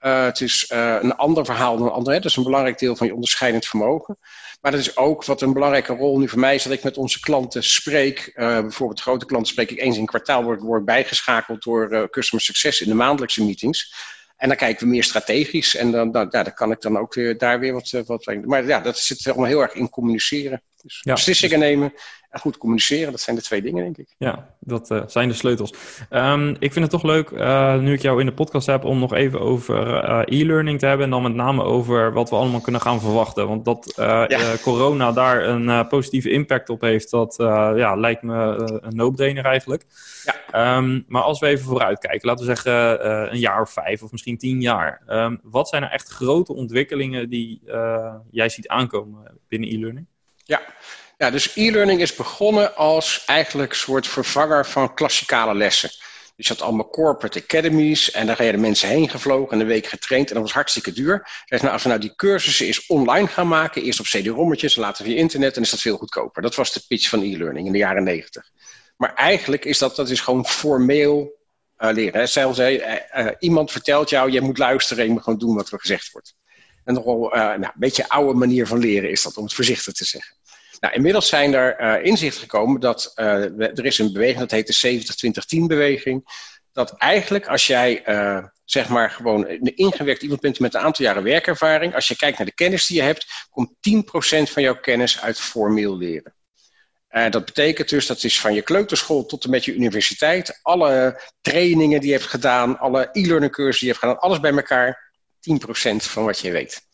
[0.00, 2.12] Uh, het is uh, een ander verhaal dan een ander.
[2.12, 2.20] Hè.
[2.20, 4.18] Dat is een belangrijk deel van je onderscheidend vermogen.
[4.60, 6.96] Maar dat is ook wat een belangrijke rol nu voor mij is, dat ik met
[6.96, 8.32] onze klanten spreek.
[8.34, 12.80] bijvoorbeeld grote klanten spreek ik eens in een kwartaal, word, word bijgeschakeld door Customer Success
[12.80, 13.94] in de maandelijkse meetings.
[14.36, 17.38] En dan kijken we meer strategisch en dan, dan, ja, kan ik dan ook weer,
[17.38, 20.62] daar weer wat, wat Maar ja, dat zit allemaal heel erg in communiceren.
[20.86, 21.12] Dus ja.
[21.12, 21.92] beslissingen nemen
[22.30, 24.14] en goed communiceren, dat zijn de twee dingen, denk ik.
[24.18, 25.74] Ja, dat uh, zijn de sleutels.
[26.10, 28.98] Um, ik vind het toch leuk, uh, nu ik jou in de podcast heb, om
[28.98, 31.04] nog even over uh, e-learning te hebben.
[31.04, 33.48] En dan met name over wat we allemaal kunnen gaan verwachten.
[33.48, 34.56] Want dat ja.
[34.62, 37.34] corona daar een positieve impact op heeft, dat
[37.76, 38.34] ja, lijkt me
[38.82, 39.84] een no-brainer eigenlijk.
[40.24, 40.76] Ja.
[40.76, 44.12] Um, maar als we even vooruit kijken, laten we zeggen een jaar of vijf of
[44.12, 45.02] misschien tien jaar.
[45.08, 47.60] Um, wat zijn er echt grote ontwikkelingen die
[48.30, 50.06] jij ziet aankomen binnen e-learning?
[50.46, 50.62] Ja.
[51.18, 55.90] ja, dus e-learning is begonnen als eigenlijk een soort vervanger van klassikale lessen.
[56.36, 59.86] Dus je had allemaal corporate academies en daar de mensen heen gevlogen en een week
[59.86, 61.42] getraind en dat was hartstikke duur.
[61.44, 65.04] Zei, nou, als we nou die cursussen eens online gaan maken, eerst op CD-rommetjes, later
[65.04, 66.42] via internet, dan is dat veel goedkoper.
[66.42, 68.50] Dat was de pitch van e-learning in de jaren negentig.
[68.96, 71.36] Maar eigenlijk is dat, dat is gewoon formeel
[71.78, 72.28] uh, leren.
[72.28, 75.80] Zelfs uh, iemand vertelt jou, je moet luisteren en je moet gewoon doen wat er
[75.80, 76.34] gezegd wordt.
[76.86, 80.04] En nogal nou, een beetje oude manier van leren is dat, om het voorzichtig te
[80.04, 80.36] zeggen.
[80.80, 84.80] Nou, inmiddels zijn er uh, inzichten gekomen dat uh, er is een beweging, dat heet
[84.80, 86.24] de 70-20-10 beweging.
[86.72, 91.04] Dat eigenlijk als jij uh, zeg maar gewoon een ingewerkt iemand bent met een aantal
[91.04, 94.80] jaren werkervaring, als je kijkt naar de kennis die je hebt, komt 10% van jouw
[94.80, 96.34] kennis uit formeel leren.
[97.10, 101.22] Uh, dat betekent dus, dat is van je kleuterschool tot en met je universiteit, alle
[101.40, 105.05] trainingen die je hebt gedaan, alle e-learning cursussen die je hebt gedaan, alles bij elkaar,
[105.50, 106.84] 10% van wat je weet.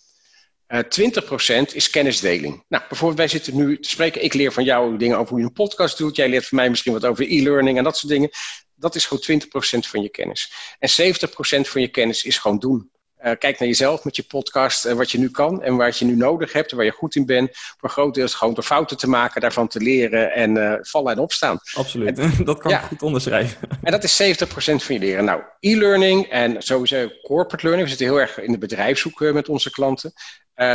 [0.69, 2.65] Uh, eh, 20% is kennisdeling.
[2.69, 4.25] Nou, bijvoorbeeld, wij zitten nu te spreken.
[4.25, 6.17] Ik leer van jou dingen over hoe je een podcast doet.
[6.17, 8.31] Jij leert van mij misschien wat over e-learning en dat soort dingen.
[8.75, 10.53] Dat is gewoon 20% van je kennis.
[10.79, 12.91] En 70% van je kennis is gewoon doen.
[13.25, 16.05] Uh, kijk naar jezelf met je podcast, uh, wat je nu kan en wat je
[16.05, 17.51] nu nodig hebt en waar je goed in bent.
[17.53, 21.13] Voor groot deel is gewoon door fouten te maken, daarvan te leren en uh, vallen
[21.13, 21.59] en opstaan.
[21.75, 22.81] Absoluut, en, dat kan ja.
[22.81, 23.59] ik goed onderschrijven.
[23.83, 25.25] En dat is 70% van je leren.
[25.25, 27.83] Nou, e-learning en sowieso corporate learning.
[27.83, 30.13] We zitten heel erg in de bedrijfshoek met onze klanten.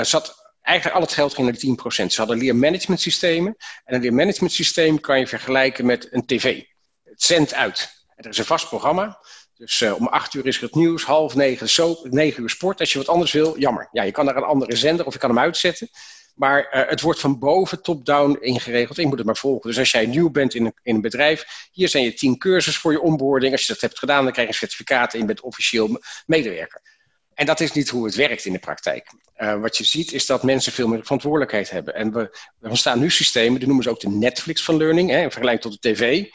[0.02, 2.06] zat eigenlijk al het geld ging naar de 10%.
[2.06, 3.56] Ze hadden leermanagement systemen.
[3.86, 6.64] En een leermanagement systeem kan je vergelijken met een tv.
[7.04, 7.90] Het zendt uit.
[8.16, 9.20] En er is een vast programma.
[9.58, 12.80] Dus uh, om acht uur is er het nieuws, half negen soap, negen uur sport.
[12.80, 13.90] Als je wat anders wil, jammer.
[13.92, 15.90] Ja, je kan naar een andere zender of je kan hem uitzetten.
[16.36, 18.98] Maar uh, het wordt van boven top-down ingeregeld.
[18.98, 19.70] Ik moet het maar volgen.
[19.70, 22.82] Dus als jij nieuw bent in een, in een bedrijf, hier zijn je tien cursussen
[22.82, 23.52] voor je onboarding.
[23.52, 26.82] Als je dat hebt gedaan, dan krijg je een certificaat en je bent officieel medewerker.
[27.34, 29.12] En dat is niet hoe het werkt in de praktijk.
[29.38, 31.96] Uh, wat je ziet is dat mensen veel meer verantwoordelijkheid hebben.
[31.96, 35.22] En we, we ontstaan nu systemen, die noemen ze ook de Netflix van learning, hè,
[35.22, 36.26] in vergelijking tot de tv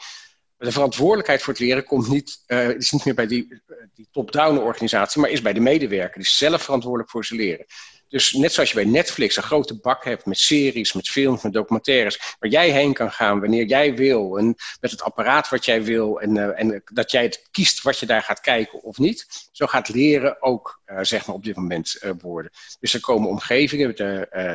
[0.63, 3.61] de verantwoordelijkheid voor het leren komt niet, uh, is niet meer bij die,
[3.93, 6.13] die top-down organisatie, maar is bij de medewerker.
[6.13, 7.65] Die is zelf verantwoordelijk voor zijn leren.
[8.07, 11.53] Dus net zoals je bij Netflix een grote bak hebt met series, met films, met
[11.53, 15.83] documentaires, waar jij heen kan gaan wanneer jij wil en met het apparaat wat jij
[15.83, 19.49] wil en, uh, en dat jij het kiest wat je daar gaat kijken of niet.
[19.51, 22.51] Zo gaat leren ook zeg maar op dit moment worden.
[22.79, 23.95] Dus er komen omgevingen,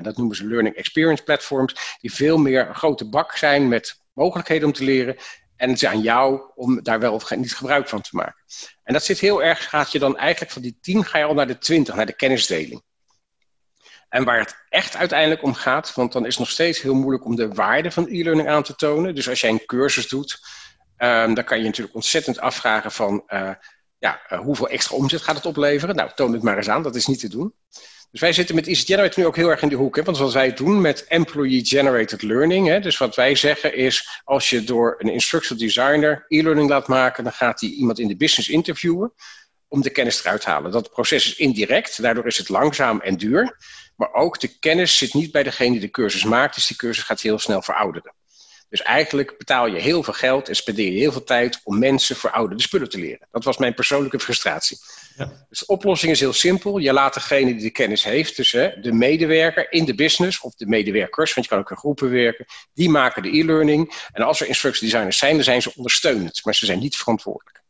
[0.03, 4.67] dat noemen ze learning experience platforms, die veel meer een grote bak zijn met mogelijkheden
[4.67, 5.17] om te leren.
[5.59, 8.45] En het is aan jou om daar wel of niet gebruik van te maken.
[8.83, 11.35] En dat zit heel erg, gaat je dan eigenlijk van die 10 ga je al
[11.35, 12.83] naar de 20, naar de kennisdeling.
[14.09, 17.25] En waar het echt uiteindelijk om gaat, want dan is het nog steeds heel moeilijk
[17.25, 19.15] om de waarde van e-learning aan te tonen.
[19.15, 20.41] Dus als jij een cursus doet,
[20.99, 23.51] um, dan kan je natuurlijk ontzettend afvragen van uh,
[23.99, 25.97] ja, uh, hoeveel extra omzet gaat het opleveren.
[25.97, 27.55] Nou, toon het maar eens aan, dat is niet te doen.
[28.11, 29.97] Dus wij zitten met Easy Generator nu ook heel erg in die hoek.
[29.97, 32.67] Want wat wij doen met Employee Generated Learning.
[32.67, 32.81] Hè?
[32.81, 37.33] Dus wat wij zeggen is, als je door een instructional designer e-learning laat maken, dan
[37.33, 39.13] gaat hij iemand in de business interviewen
[39.69, 40.71] om de kennis eruit te halen.
[40.71, 43.57] Dat proces is indirect, daardoor is het langzaam en duur.
[43.97, 47.05] Maar ook de kennis zit niet bij degene die de cursus maakt, dus die cursus
[47.05, 48.15] gaat heel snel verouderen.
[48.69, 52.17] Dus eigenlijk betaal je heel veel geld en spendeer je heel veel tijd om mensen
[52.17, 53.29] verouderde spullen te leren.
[53.31, 54.79] Dat was mijn persoonlijke frustratie.
[55.49, 56.79] Dus de oplossing is heel simpel.
[56.79, 60.55] Je laat degene die de kennis heeft, dus hè, de medewerker in de business of
[60.55, 64.07] de medewerkers, want je kan ook in groepen werken, die maken de e-learning.
[64.13, 67.63] En als er instruction designers zijn, dan zijn ze ondersteunend, maar ze zijn niet verantwoordelijk.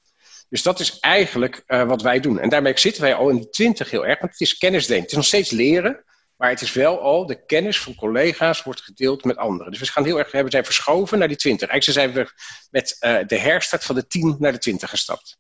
[0.49, 2.39] Dus dat is eigenlijk uh, wat wij doen.
[2.39, 5.03] En daarmee zitten wij al in die twintig heel erg, want het is kennisdenken.
[5.03, 6.05] Het is nog steeds leren,
[6.37, 9.73] maar het is wel al, de kennis van collega's wordt gedeeld met anderen.
[9.73, 11.69] Dus we gaan heel erg, we zijn verschoven naar die 20.
[11.69, 12.33] Eigenlijk zijn we
[12.71, 15.39] met uh, de herstart van de 10 naar de 20 gestapt.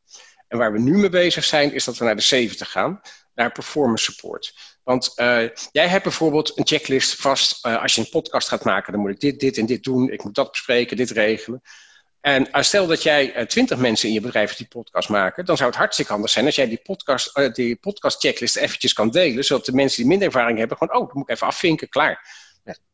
[0.48, 3.00] En waar we nu mee bezig zijn, is dat we naar de 70 gaan,
[3.34, 4.54] naar performance support.
[4.82, 5.42] Want uh,
[5.72, 7.66] jij hebt bijvoorbeeld een checklist vast.
[7.66, 10.10] Uh, als je een podcast gaat maken, dan moet ik dit, dit en dit doen.
[10.10, 11.62] Ik moet dat bespreken, dit regelen.
[12.20, 15.68] En uh, stel dat jij twintig mensen in je bedrijf die podcast maken, dan zou
[15.68, 19.64] het hartstikke handig zijn als jij die podcast, die podcast checklist eventjes kan delen, zodat
[19.64, 22.46] de mensen die minder ervaring hebben, gewoon, oh, dat moet ik even afvinken, klaar.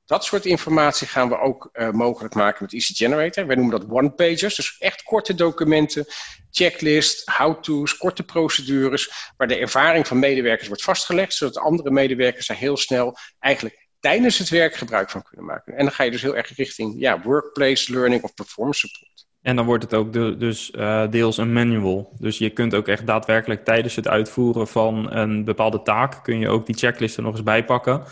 [0.07, 3.47] Dat soort informatie gaan we ook uh, mogelijk maken met Easy Generator.
[3.47, 6.05] Wij noemen dat one-pagers, dus echt korte documenten,
[6.51, 12.57] checklist, how-to's, korte procedures, waar de ervaring van medewerkers wordt vastgelegd, zodat andere medewerkers daar
[12.57, 15.77] heel snel eigenlijk tijdens het werk gebruik van kunnen maken.
[15.77, 19.27] En dan ga je dus heel erg richting ja, workplace learning of performance support.
[19.43, 22.13] En dan wordt het ook dus uh, deels een manual.
[22.19, 26.49] Dus je kunt ook echt daadwerkelijk tijdens het uitvoeren van een bepaalde taak, kun je
[26.49, 28.05] ook die checklist er nog eens bijpakken.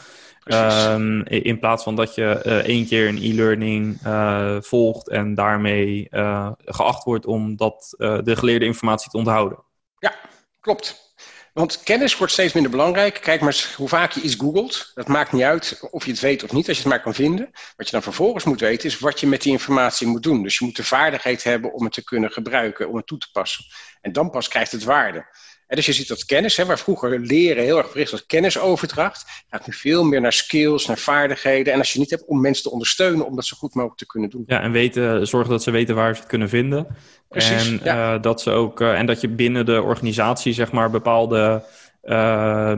[0.45, 6.09] Um, in plaats van dat je uh, één keer een e-learning uh, volgt en daarmee
[6.11, 9.59] uh, geacht wordt om dat, de geleerde informatie te onthouden.
[9.99, 10.15] Ja,
[10.61, 11.15] klopt.
[11.53, 13.21] Want kennis wordt steeds minder belangrijk.
[13.21, 14.91] Kijk maar eens hoe vaak je iets googelt.
[14.95, 17.15] Dat maakt niet uit of je het weet of niet, als je het maar kan
[17.15, 17.51] vinden.
[17.77, 20.43] Wat je dan vervolgens moet weten, is wat je met die informatie moet doen.
[20.43, 23.29] Dus je moet de vaardigheid hebben om het te kunnen gebruiken, om het toe te
[23.33, 23.65] passen.
[24.01, 25.27] En dan pas krijgt het waarde.
[25.73, 29.45] En dus je ziet dat kennis, hè, waar vroeger leren heel erg gericht was kennisoverdracht,
[29.51, 31.73] gaat nu veel meer naar skills, naar vaardigheden.
[31.73, 34.07] En als je niet hebt om mensen te ondersteunen om dat zo goed mogelijk te
[34.07, 34.45] kunnen doen.
[34.47, 36.87] Ja, en weten, zorgen dat ze weten waar ze het kunnen vinden.
[37.29, 38.15] Precies, en, ja.
[38.15, 41.65] uh, dat ze ook, uh, en dat je binnen de organisatie zeg maar bepaalde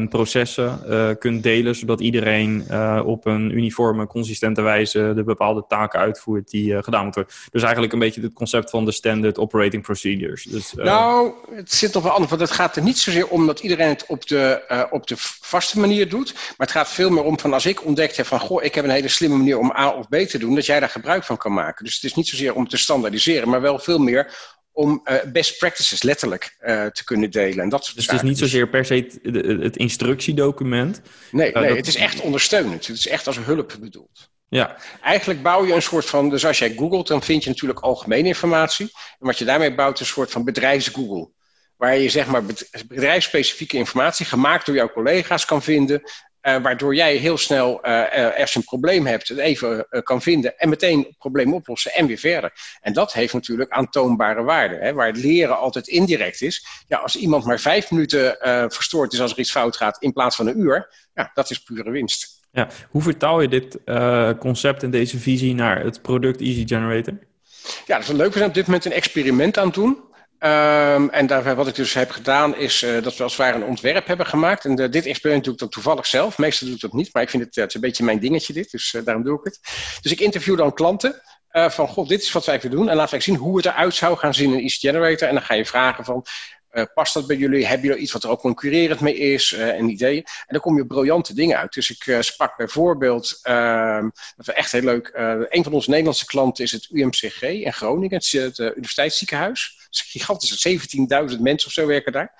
[0.09, 6.01] processen uh, kunt delen, zodat iedereen uh, op een uniforme, consistente wijze de bepaalde taken
[6.01, 7.41] uitvoert die gedaan moeten worden.
[7.51, 10.45] Dus eigenlijk een beetje het concept van de standard operating procedures.
[10.45, 13.61] Dus, nou, het zit nog wel anders, want het gaat er niet zozeer om dat
[13.61, 17.39] iedereen het op de, op de vaste manier doet, maar het gaat veel meer om
[17.39, 19.89] van als ik ontdekt heb van, goh, ik heb een hele slimme manier om A
[19.91, 21.85] of B te doen, dat jij daar gebruik van kan maken.
[21.85, 25.59] Dus het is niet zozeer om te standaardiseren, maar wel veel meer om uh, best
[25.59, 27.62] practices letterlijk uh, te kunnen delen.
[27.62, 31.01] En dat dus het is niet zozeer per se het, het instructiedocument?
[31.31, 31.77] Nee, uh, nee dat...
[31.77, 32.87] het is echt ondersteunend.
[32.87, 34.33] Het is echt als hulp bedoeld.
[34.49, 34.77] Ja.
[35.03, 38.29] Eigenlijk bouw je een soort van, dus als jij googelt, dan vind je natuurlijk algemene
[38.29, 38.91] informatie.
[39.18, 41.31] En wat je daarmee bouwt, is een soort van bedrijfsgoogle.
[41.77, 42.43] Waar je zeg maar
[42.87, 46.03] bedrijfsspecifieke informatie, gemaakt door jouw collega's, kan vinden.
[46.47, 50.59] Uh, waardoor jij heel snel uh, je een probleem hebt, het even uh, kan vinden
[50.59, 52.53] en meteen het probleem oplossen en weer verder.
[52.80, 54.76] En dat heeft natuurlijk aantoonbare waarde.
[54.76, 56.66] Hè, waar het leren altijd indirect is.
[56.88, 58.36] Ja, als iemand maar vijf minuten
[58.70, 61.59] verstoord is als er iets fout gaat in plaats van een uur, ja, dat is
[61.59, 62.42] pure winst.
[62.53, 63.78] Ja, hoe vertaal je dit
[64.38, 67.18] concept en deze visie naar het product Easy Generator?
[67.86, 68.32] Ja, dat is wel leuk.
[68.32, 69.99] We zijn op dit moment een experiment aan het doen.
[70.45, 73.57] Um, en daar, wat ik dus heb gedaan, is uh, dat we als het ware
[73.57, 74.64] een ontwerp hebben gemaakt.
[74.64, 76.38] En de, dit experiment doe ik dan toevallig zelf.
[76.38, 78.53] Meestal doe ik dat niet, maar ik vind het, het is een beetje mijn dingetje
[78.53, 78.70] dit.
[78.70, 79.61] Dus uh, daarom doe ik het.
[80.01, 81.22] Dus ik interview dan klanten.
[81.51, 82.88] van, god, dit is wat wij willen doen.
[82.88, 85.28] En laten we zien hoe het eruit zou gaan zien in Easy Generator.
[85.28, 86.24] En dan ga je vragen van,
[86.95, 87.66] past dat bij jullie?
[87.66, 89.53] Hebben jullie iets wat er ook concurrerend mee is?
[89.53, 90.22] Uh, en ideeën.
[90.22, 91.72] En dan kom je briljante dingen uit.
[91.72, 94.03] Dus ik uh, sprak bijvoorbeeld, ehm,
[94.37, 95.11] dat was echt heel leuk.
[95.49, 99.75] een van onze Nederlandse klanten is het UMCG in Groningen, het, het Universiteitsziekenhuis.
[99.85, 100.68] Het is gigantisch,
[101.35, 102.33] 17.000 mensen of zo werken daar.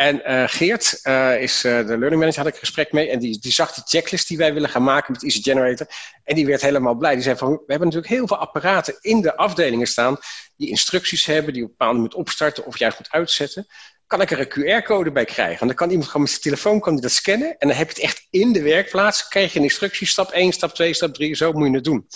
[0.00, 3.10] En uh, Geert uh, is uh, de learning manager, had ik een gesprek mee.
[3.10, 5.86] En die, die zag die checklist die wij willen gaan maken met Easy Generator.
[6.24, 7.14] En die werd helemaal blij.
[7.14, 10.16] Die zei van, we hebben natuurlijk heel veel apparaten in de afdelingen staan.
[10.56, 13.66] Die instructies hebben, die op een bepaalde moment opstarten of juist moet uitzetten.
[14.06, 15.58] Kan ik er een QR-code bij krijgen?
[15.58, 17.56] Want dan kan iemand gewoon met zijn telefoon kan die dat scannen.
[17.58, 19.28] En dan heb je het echt in de werkplaats.
[19.28, 21.34] Krijg je een instructie, stap 1, stap 2, stap 3.
[21.34, 22.06] Zo moet je het doen.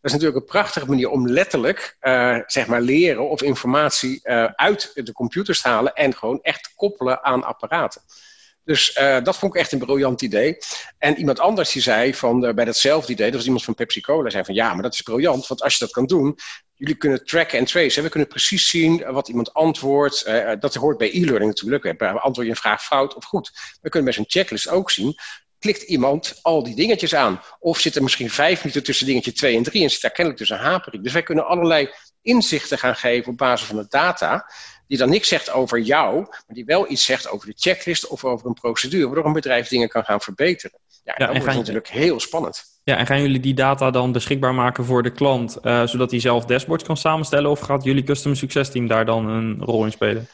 [0.00, 4.44] Dat is natuurlijk een prachtige manier om letterlijk uh, zeg maar leren of informatie uh,
[4.44, 8.02] uit de computers te halen en gewoon echt koppelen aan apparaten.
[8.64, 10.58] Dus uh, dat vond ik echt een briljant idee.
[10.98, 14.30] En iemand anders die zei van bij datzelfde idee, dat was iemand van Pepsi Cola,
[14.30, 16.38] zei van ja, maar dat is briljant, want als je dat kan doen,
[16.74, 18.02] jullie kunnen tracken en tracen.
[18.02, 20.24] We kunnen precies zien wat iemand antwoordt.
[20.60, 22.02] Dat hoort bij e-learning natuurlijk.
[22.02, 23.50] Antwoord je een vraag fout of goed.
[23.80, 25.14] We kunnen met zo'n checklist ook zien
[25.58, 27.40] klikt iemand al die dingetjes aan.
[27.58, 30.40] Of zit er misschien vijf minuten tussen dingetje 2 en 3 en zit daar kennelijk
[30.46, 31.02] dus een hapering.
[31.02, 31.90] Dus wij kunnen allerlei
[32.22, 34.50] inzichten gaan geven op basis van de data,
[34.86, 38.24] die dan niks zegt over jou, maar die wel iets zegt over de checklist of
[38.24, 40.78] over een procedure, waardoor een bedrijf dingen kan gaan verbeteren.
[41.04, 42.64] Ja, ja dat wordt natuurlijk heel spannend.
[42.84, 46.20] Ja, en gaan jullie die data dan beschikbaar maken voor de klant, uh, zodat hij
[46.20, 47.50] zelf dashboards kan samenstellen?
[47.50, 50.28] Of gaat jullie customer success team daar dan een rol in spelen?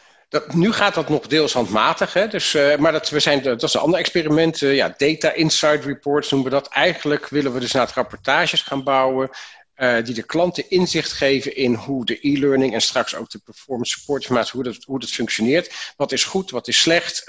[0.53, 2.29] Nu gaat dat nog deels handmatig, hè?
[2.29, 4.61] Dus, uh, maar dat, we zijn, dat is een ander experiment.
[4.61, 6.69] Uh, ja, data insight reports noemen we dat.
[6.69, 9.31] Eigenlijk willen we dus naar het rapportages gaan bouwen.
[9.77, 13.99] Uh, die de klanten inzicht geven in hoe de e-learning en straks ook de performance
[13.99, 15.93] support informatie, hoe dat, hoe dat functioneert.
[15.97, 17.23] Wat is goed, wat is slecht.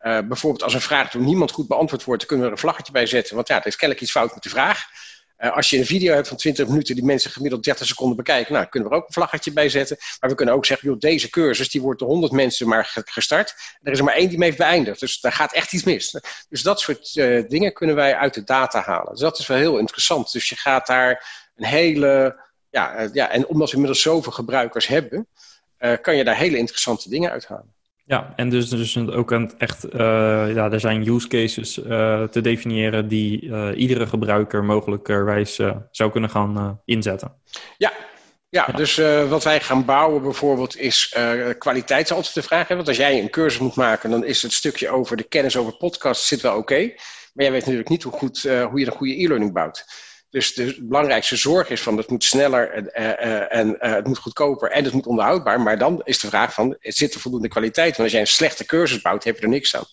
[0.00, 3.06] bijvoorbeeld als een vraag door niemand goed beantwoord wordt, kunnen we er een vlaggetje bij
[3.06, 3.34] zetten.
[3.34, 4.84] Want ja, er is kennelijk iets fout met de vraag.
[5.40, 8.52] Uh, als je een video hebt van 20 minuten die mensen gemiddeld 30 seconden bekijken,
[8.52, 9.96] nou, kunnen we er ook een vlaggetje bij zetten.
[10.20, 13.54] Maar we kunnen ook zeggen, joh, deze cursus die wordt door 100 mensen maar gestart.
[13.82, 15.00] Er is er maar één die hem heeft beëindigd.
[15.00, 16.20] Dus daar gaat echt iets mis.
[16.48, 19.10] Dus dat soort uh, dingen kunnen wij uit de data halen.
[19.10, 20.32] Dus dat is wel heel interessant.
[20.32, 22.40] Dus je gaat daar een hele.
[22.70, 25.26] Ja, uh, ja en omdat we inmiddels zoveel gebruikers hebben,
[26.00, 27.74] kan je daar hele interessante dingen uithalen.
[28.10, 30.00] Ja, en dus, dus ook een echt, uh,
[30.54, 36.30] ja, er zijn use cases uh, te definiëren die uh, iedere gebruiker mogelijkerwijs zou kunnen
[36.30, 37.32] gaan inzetten.
[37.76, 37.92] Ja,
[38.48, 38.76] ja, ja.
[38.76, 41.16] dus wat wij gaan bouwen bijvoorbeeld is
[41.58, 42.68] kwaliteit is altijd de vraag.
[42.68, 42.74] Hè?
[42.74, 45.76] Want als jij een cursus moet maken, dan is het stukje over de kennis over
[45.76, 46.60] podcast zit wel oké.
[46.60, 46.86] Okay,
[47.32, 49.84] maar jij weet natuurlijk niet hoe, goed, hoe je een goede e-learning bouwt.
[50.30, 54.18] Dus de belangrijkste zorg is van het moet sneller en, uh, en uh, het moet
[54.18, 55.60] goedkoper en het moet onderhoudbaar.
[55.60, 57.88] Maar dan is de vraag van, zit er voldoende kwaliteit?
[57.88, 59.84] Want als jij een slechte cursus bouwt, heb je er niks aan.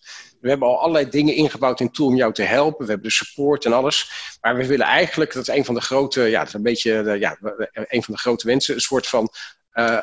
[0.42, 2.86] We hebben al allerlei dingen ingebouwd in Tool om jou te helpen.
[2.86, 4.12] We hebben de support en alles.
[4.42, 7.18] Maar we willen eigenlijk, dat is een van de grote, ja, dat is een beetje,
[7.20, 7.38] ja,
[7.72, 9.30] een van de grote wensen, een soort van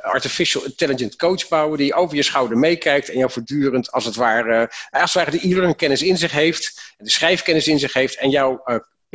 [0.01, 4.71] artificial intelligent coach bouwen die over je schouder meekijkt en jou voortdurend als het ware,
[4.91, 8.31] als het ware de e-learning kennis in zich heeft, de schrijfkennis in zich heeft en
[8.31, 8.61] jou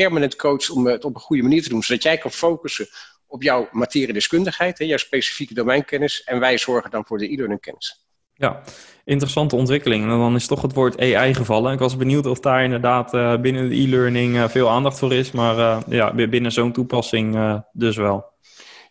[0.04, 2.88] permanent coacht om het op een goede manier te doen, zodat jij kan focussen
[3.28, 8.08] op jouw materiedeskundigheid, hè, jouw specifieke domeinkennis en wij zorgen dan voor de e-learning kennis.
[8.34, 8.62] Ja,
[9.06, 10.04] interessante ontwikkeling.
[10.04, 11.74] En dan is toch het woord AI gevallen.
[11.74, 16.14] Ik was benieuwd of daar inderdaad binnen de e-learning veel aandacht voor is, maar ja,
[16.14, 17.38] binnen zo'n toepassing
[17.72, 18.29] dus wel.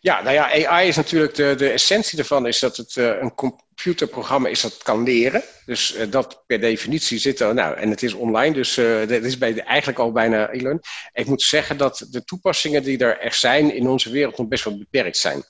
[0.01, 3.35] Ja, nou ja, AI is natuurlijk de, de essentie ervan is dat het uh, een
[3.35, 5.43] computerprogramma is dat kan leren.
[5.65, 9.37] Dus uh, dat per definitie zit er, nou, en het is online, dus uh, is
[9.37, 11.09] bij de, eigenlijk al bijna e-learning.
[11.13, 14.63] Ik moet zeggen dat de toepassingen die er echt zijn in onze wereld nog best
[14.63, 15.43] wel beperkt zijn.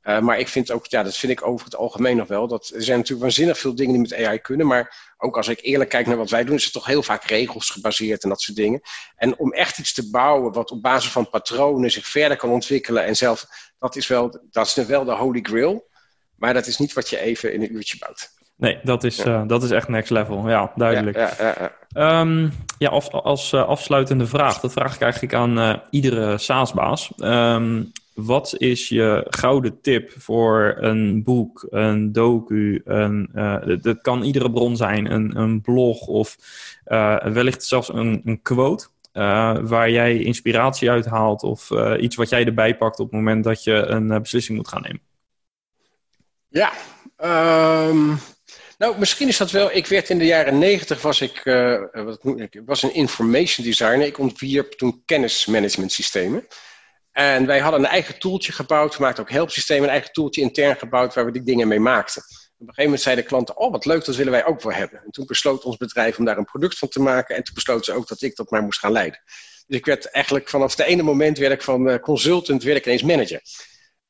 [0.00, 2.48] Maar ik vind ook, ja, dat vind ik over het algemeen nog wel.
[2.48, 4.66] Dat, er zijn natuurlijk waanzinnig veel dingen die met AI kunnen.
[4.66, 7.24] Maar ook als ik eerlijk kijk naar wat wij doen, is het toch heel vaak
[7.24, 8.80] regels gebaseerd en dat soort dingen.
[9.16, 13.04] En om echt iets te bouwen wat op basis van patronen zich verder kan ontwikkelen
[13.04, 13.46] en zelf,
[13.80, 15.88] dat is wel, dat is wel de holy grail.
[16.36, 18.30] Maar dat is niet wat je even in een uurtje bouwt.
[18.56, 19.40] Nee, dat is, ja.
[19.40, 20.48] uh, dat is echt next level.
[20.48, 21.16] Ja, duidelijk.
[21.16, 25.58] Ja, ja, ja, um, ja als, als uh, afsluitende vraag, dat vraag ik eigenlijk aan
[25.58, 27.12] uh, iedere SaaS-baas.
[27.18, 32.82] Um, wat is je gouden tip voor een boek, een docu?
[32.84, 33.30] Een,
[33.82, 36.36] dat kan iedere bron zijn, een, een blog of
[37.22, 38.86] wellicht zelfs een, een quote.
[39.12, 43.64] Waar jij inspiratie uit haalt of iets wat jij erbij pakt op het moment dat
[43.64, 45.02] je een beslissing moet gaan nemen.
[46.48, 46.72] Ja,
[47.88, 48.18] um,
[48.78, 49.70] nou, misschien is dat wel.
[49.72, 51.40] Ik werd in de jaren negentig was ik,
[51.92, 54.06] wat moet ik, was een information designer.
[54.06, 56.46] Ik ontwierp toen kennismanagement systemen.
[57.12, 58.96] En wij hadden een eigen toeltje gebouwd.
[58.96, 62.22] We maakten ook helpsystemen, een eigen toeltje intern gebouwd waar we die dingen mee maakten.
[62.60, 65.02] Op een gegeven moment zeiden klanten, oh wat leuk, dat willen wij ook wel hebben.
[65.04, 67.36] En toen besloot ons bedrijf om daar een product van te maken.
[67.36, 69.20] En toen besloten ze ook dat ik dat maar moest gaan leiden.
[69.66, 73.40] Dus ik werd eigenlijk vanaf het ene moment werd van consultant, werd ik ineens manager.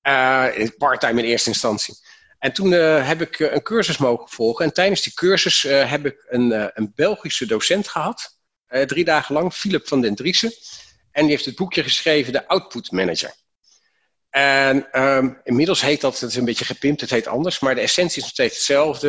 [0.02, 1.94] Uh, part-time in eerste instantie.
[2.38, 4.64] En toen uh, heb ik een cursus mogen volgen.
[4.64, 8.38] En tijdens die cursus heb ik een, een, Belgische docent gehad.
[8.86, 10.52] drie dagen lang, Philip van den Driessen.
[11.12, 13.34] En die heeft het boekje geschreven, de Output Manager.
[14.30, 17.60] En um, inmiddels heet dat, het is een beetje gepimpt, het heet anders.
[17.60, 19.08] Maar de essentie is nog steeds hetzelfde.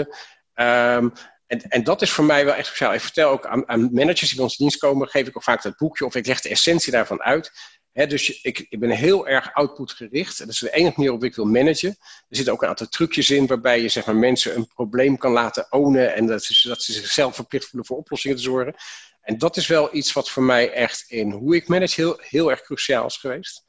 [0.55, 1.13] Um,
[1.47, 2.93] en, en, dat is voor mij wel echt speciaal.
[2.93, 5.61] Ik vertel ook aan, aan managers die bij ons dienst komen, geef ik ook vaak
[5.61, 7.51] dat boekje of ik leg de essentie daarvan uit.
[7.93, 10.37] Dus ik, ik, ben heel erg output-gericht.
[10.37, 11.89] Dat is de enige manier waarop ik wil managen.
[11.99, 15.31] Er zitten ook een aantal trucjes in waarbij je zeg maar, mensen een probleem kan
[15.31, 16.15] laten ownen.
[16.15, 18.75] En dat, ze, dat ze zichzelf verplicht voelen voor oplossingen te zorgen.
[19.21, 22.49] En dat is wel iets wat voor mij echt in hoe ik manage heel, heel
[22.49, 23.63] erg cruciaal is geweest.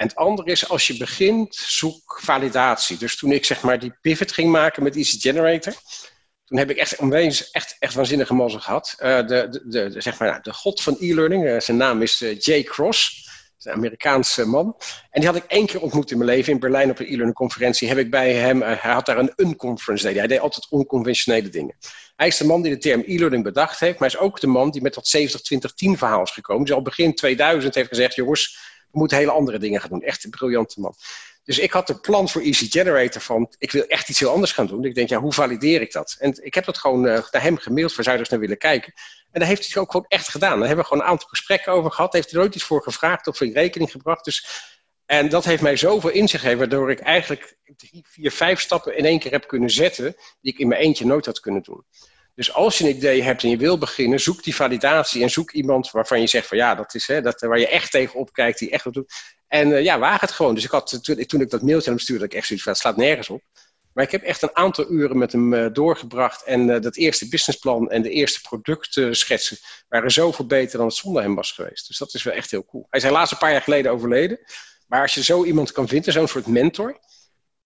[0.00, 2.96] En het andere is, als je begint, zoek validatie.
[2.96, 5.74] Dus toen ik zeg maar die pivot ging maken met Easy Generator,
[6.44, 8.96] toen heb ik echt, onwijs, echt, echt waanzinnige mazzel gehad.
[8.98, 12.62] Uh, de, de, zeg maar, de god van e-learning, uh, zijn naam is uh, Jay
[12.62, 13.28] Cross
[13.58, 14.76] een Amerikaanse man.
[15.10, 17.34] En die had ik één keer ontmoet in mijn leven in Berlijn op een e-learning
[17.34, 17.88] conferentie.
[17.88, 20.08] Heb ik bij hem, hij had daar een unconference.
[20.08, 21.76] Hij deed altijd onconventionele dingen.
[22.16, 24.46] Hij is de man die de term e-learning bedacht heeft, maar hij is ook de
[24.46, 26.64] man die met dat 70-20-10 verhaal is gekomen.
[26.64, 28.58] Dus al begin 2000 heeft gezegd: jongens,
[28.92, 30.02] we moeten hele andere dingen gaan doen.
[30.02, 30.94] Echt een briljante man.
[31.44, 34.52] Dus ik had een plan voor Easy Generator van, ik wil echt iets heel anders
[34.52, 34.84] gaan doen.
[34.84, 36.16] Ik denk, ja, hoe valideer ik dat?
[36.18, 38.58] En ik heb dat gewoon uh, naar hem gemaild, waar zou je dus naar willen
[38.58, 38.92] kijken?
[39.30, 40.58] En daar heeft hij het ook gewoon echt gedaan.
[40.58, 42.12] Daar hebben we gewoon een aantal gesprekken over gehad.
[42.12, 44.24] Heeft hij nooit iets voor gevraagd of in rekening gebracht.
[44.24, 44.46] Dus,
[45.06, 49.04] en dat heeft mij zoveel inzicht gegeven, waardoor ik eigenlijk drie, vier, vijf stappen in
[49.04, 51.84] één keer heb kunnen zetten, die ik in mijn eentje nooit had kunnen doen.
[52.40, 55.50] Dus als je een idee hebt en je wil beginnen, zoek die validatie en zoek
[55.50, 58.58] iemand waarvan je zegt van ja, dat is hè, dat, waar je echt tegen kijkt,
[58.58, 59.12] die echt wat doet.
[59.48, 60.54] En uh, ja, waag het gewoon.
[60.54, 62.72] Dus ik had, toen, toen ik dat mailtje aan hem stuurde, ik echt zoiets van,
[62.72, 63.42] het slaat nergens op.
[63.92, 66.44] Maar ik heb echt een aantal uren met hem uh, doorgebracht.
[66.44, 69.56] En dat eerste businessplan en de eerste productschetsen
[69.88, 71.86] waren zoveel beter dan het zonder hem was geweest.
[71.86, 72.86] Dus dat is wel echt heel cool.
[72.90, 74.38] Hij is helaas een paar jaar geleden overleden.
[74.86, 77.00] Maar als je zo iemand kan vinden, zo'n soort mentor.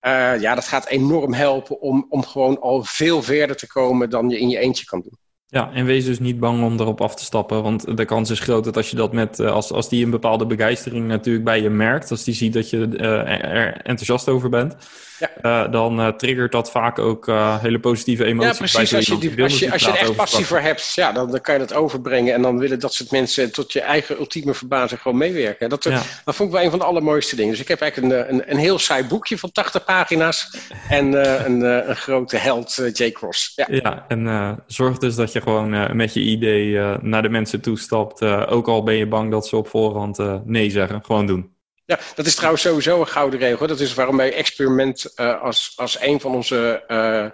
[0.07, 4.29] Uh, ja, dat gaat enorm helpen om, om gewoon al veel verder te komen dan
[4.29, 5.19] je in je eentje kan doen.
[5.47, 7.63] Ja, en wees dus niet bang om erop af te stappen.
[7.63, 10.47] Want de kans is groot dat als je dat met, als, als die een bepaalde
[10.47, 14.77] begeistering natuurlijk bij je merkt, als die ziet dat je uh, er enthousiast over bent,
[15.19, 15.31] ja.
[15.43, 18.51] Uh, dan uh, triggert dat vaak ook uh, hele positieve emoties.
[18.51, 18.91] Ja, precies.
[18.91, 21.31] Bij als je, die, als je, als je er echt passie voor hebt, ja, dan,
[21.31, 22.35] dan, kan je dat overbrengen.
[22.35, 25.69] En dan willen dat soort mensen tot je eigen ultieme verbazing gewoon meewerken.
[25.69, 26.03] Dat, ja.
[26.25, 27.51] dat vond ik wel een van de allermooiste dingen.
[27.51, 30.51] Dus ik heb eigenlijk een, een, een heel saai boekje van 80 pagina's.
[30.89, 31.13] En
[31.47, 33.11] een, een grote held, J.
[33.11, 33.53] Cross.
[33.57, 38.23] Ja, ja en zorg dus dat je gewoon met je idee naar de mensen toestapt.
[38.25, 41.05] ook al ben je bang dat ze op voorhand nee zeggen.
[41.05, 41.54] Gewoon doen.
[41.85, 43.67] Ja, dat is trouwens sowieso een gouden regel.
[43.67, 47.27] Dat is waarom wij experiment uh, als, als een van onze uh,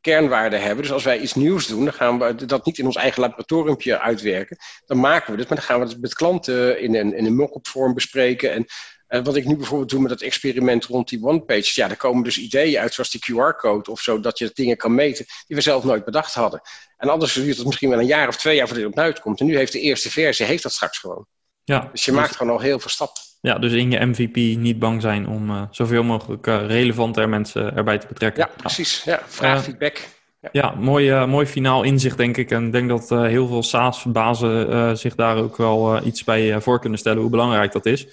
[0.00, 0.82] kernwaarden hebben.
[0.82, 3.98] Dus als wij iets nieuws doen, dan gaan we dat niet in ons eigen laboratoriumpje
[3.98, 4.56] uitwerken.
[4.86, 7.36] Dan maken we het, maar dan gaan we het met klanten in een, in een
[7.36, 8.52] mock-up vorm bespreken.
[8.52, 8.66] En
[9.08, 12.24] En wat ik nu bijvoorbeeld doe met dat experiment rond die one-page, ja, daar komen
[12.24, 15.62] dus ideeën uit, zoals die QR-code of zo, dat je dingen kan meten, die we
[15.62, 16.60] zelf nooit bedacht hadden.
[16.96, 19.40] En anders duurt het misschien wel een jaar of twee jaar voordat het op uitkomt.
[19.40, 21.26] En nu heeft de eerste versie heeft dat straks gewoon.
[21.64, 23.22] Ja, dus je maakt gewoon al heel veel stappen.
[23.40, 27.76] Ja, dus in je MVP niet bang zijn om uh, zoveel mogelijk uh, relevante mensen
[27.76, 28.46] erbij te betrekken.
[28.46, 29.04] Ja, precies.
[29.04, 30.08] Ja, vraag, feedback.
[30.52, 32.50] Ja, mooi, uh, mooi finaal inzicht, denk ik.
[32.50, 36.60] En ik denk dat uh, heel veel SaaS-bazen uh, zich daar ook wel iets bij
[36.60, 38.06] voor kunnen stellen hoe belangrijk dat is.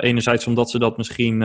[0.00, 1.38] enerzijds omdat ze dat misschien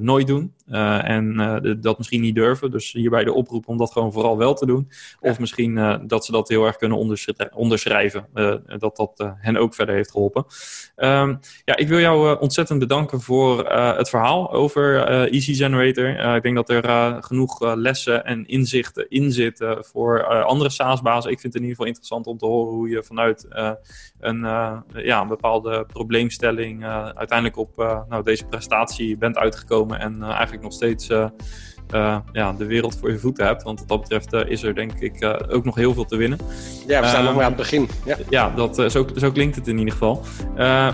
[0.00, 0.54] nooit doen
[1.02, 1.36] en
[1.80, 2.70] dat misschien niet durven.
[2.70, 4.90] Dus hierbij de oproep om dat gewoon vooral wel te doen.
[5.20, 6.98] Of misschien dat ze dat heel erg kunnen
[7.52, 8.26] onderschrijven.
[8.78, 10.44] dat dat hen ook verder heeft geholpen.
[10.96, 16.34] Um, ja, ik wil jou ontzettend bedanken voor het verhaal over Easy Generator.
[16.36, 19.32] ik denk dat er genoeg lessen en inzichten in
[19.78, 21.30] voor uh, andere SaaS-bazen.
[21.30, 23.72] Ik vind het in ieder geval interessant om te horen hoe je vanuit uh,
[24.20, 26.84] een, uh, ja, een bepaalde probleemstelling
[27.14, 27.76] uiteindelijk op
[28.08, 31.08] nou, deze prestatie bent uitgekomen en eigenlijk nog steeds
[31.94, 33.62] uh, ja, de wereld voor je voeten hebt.
[33.62, 36.16] Want wat dat betreft uh, is er denk ik uh, ook nog heel veel te
[36.16, 36.38] winnen.
[36.86, 37.88] Ja, we staan nog maar aan het begin.
[38.04, 40.22] Ja, ja dat, zo, zo klinkt het in ieder geval.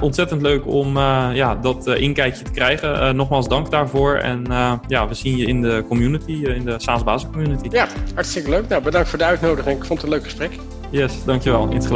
[0.01, 3.16] ontzettend leuk om ja, dat inkijkje te krijgen.
[3.16, 4.14] nogmaals dank daarvoor.
[4.14, 4.45] En
[4.86, 7.68] ja, we zien je in de community, in de SaaS Basis community.
[7.70, 8.68] Ja, hartstikke leuk.
[8.68, 9.78] Nou, bedankt voor de uitnodiging.
[9.78, 10.59] Ik vond het een leuk gesprek.
[10.90, 11.72] Yes, dankjewel.
[11.72, 11.86] Iets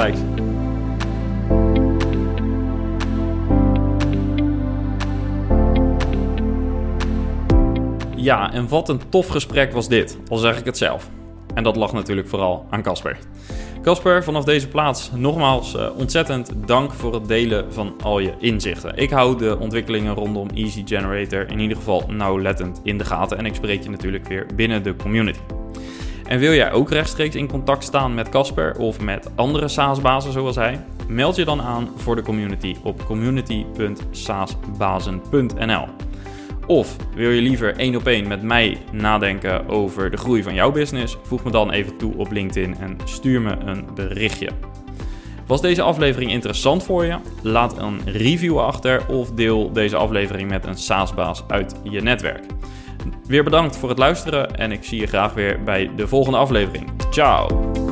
[8.26, 11.08] Ja, en wat een tof gesprek was dit, al zeg ik het zelf.
[11.54, 13.18] En dat lag natuurlijk vooral aan Casper.
[13.82, 18.96] Casper, vanaf deze plaats nogmaals uh, ontzettend dank voor het delen van al je inzichten.
[18.96, 23.46] Ik hou de ontwikkelingen rondom Easy Generator in ieder geval nauwlettend in de gaten en
[23.46, 25.40] ik spreek je natuurlijk weer binnen de community.
[26.24, 30.56] En wil jij ook rechtstreeks in contact staan met Casper of met andere SaaS-bazen zoals
[30.56, 30.84] hij?
[31.08, 35.86] Meld je dan aan voor de community op community.saasbazen.nl.
[36.66, 40.72] Of wil je liever één op één met mij nadenken over de groei van jouw
[40.72, 41.16] business?
[41.22, 44.48] Voeg me dan even toe op LinkedIn en stuur me een berichtje.
[45.46, 47.16] Was deze aflevering interessant voor je?
[47.42, 52.44] Laat een review achter of deel deze aflevering met een SaaS-baas uit je netwerk.
[53.26, 56.90] Weer bedankt voor het luisteren en ik zie je graag weer bij de volgende aflevering.
[57.10, 57.85] Ciao!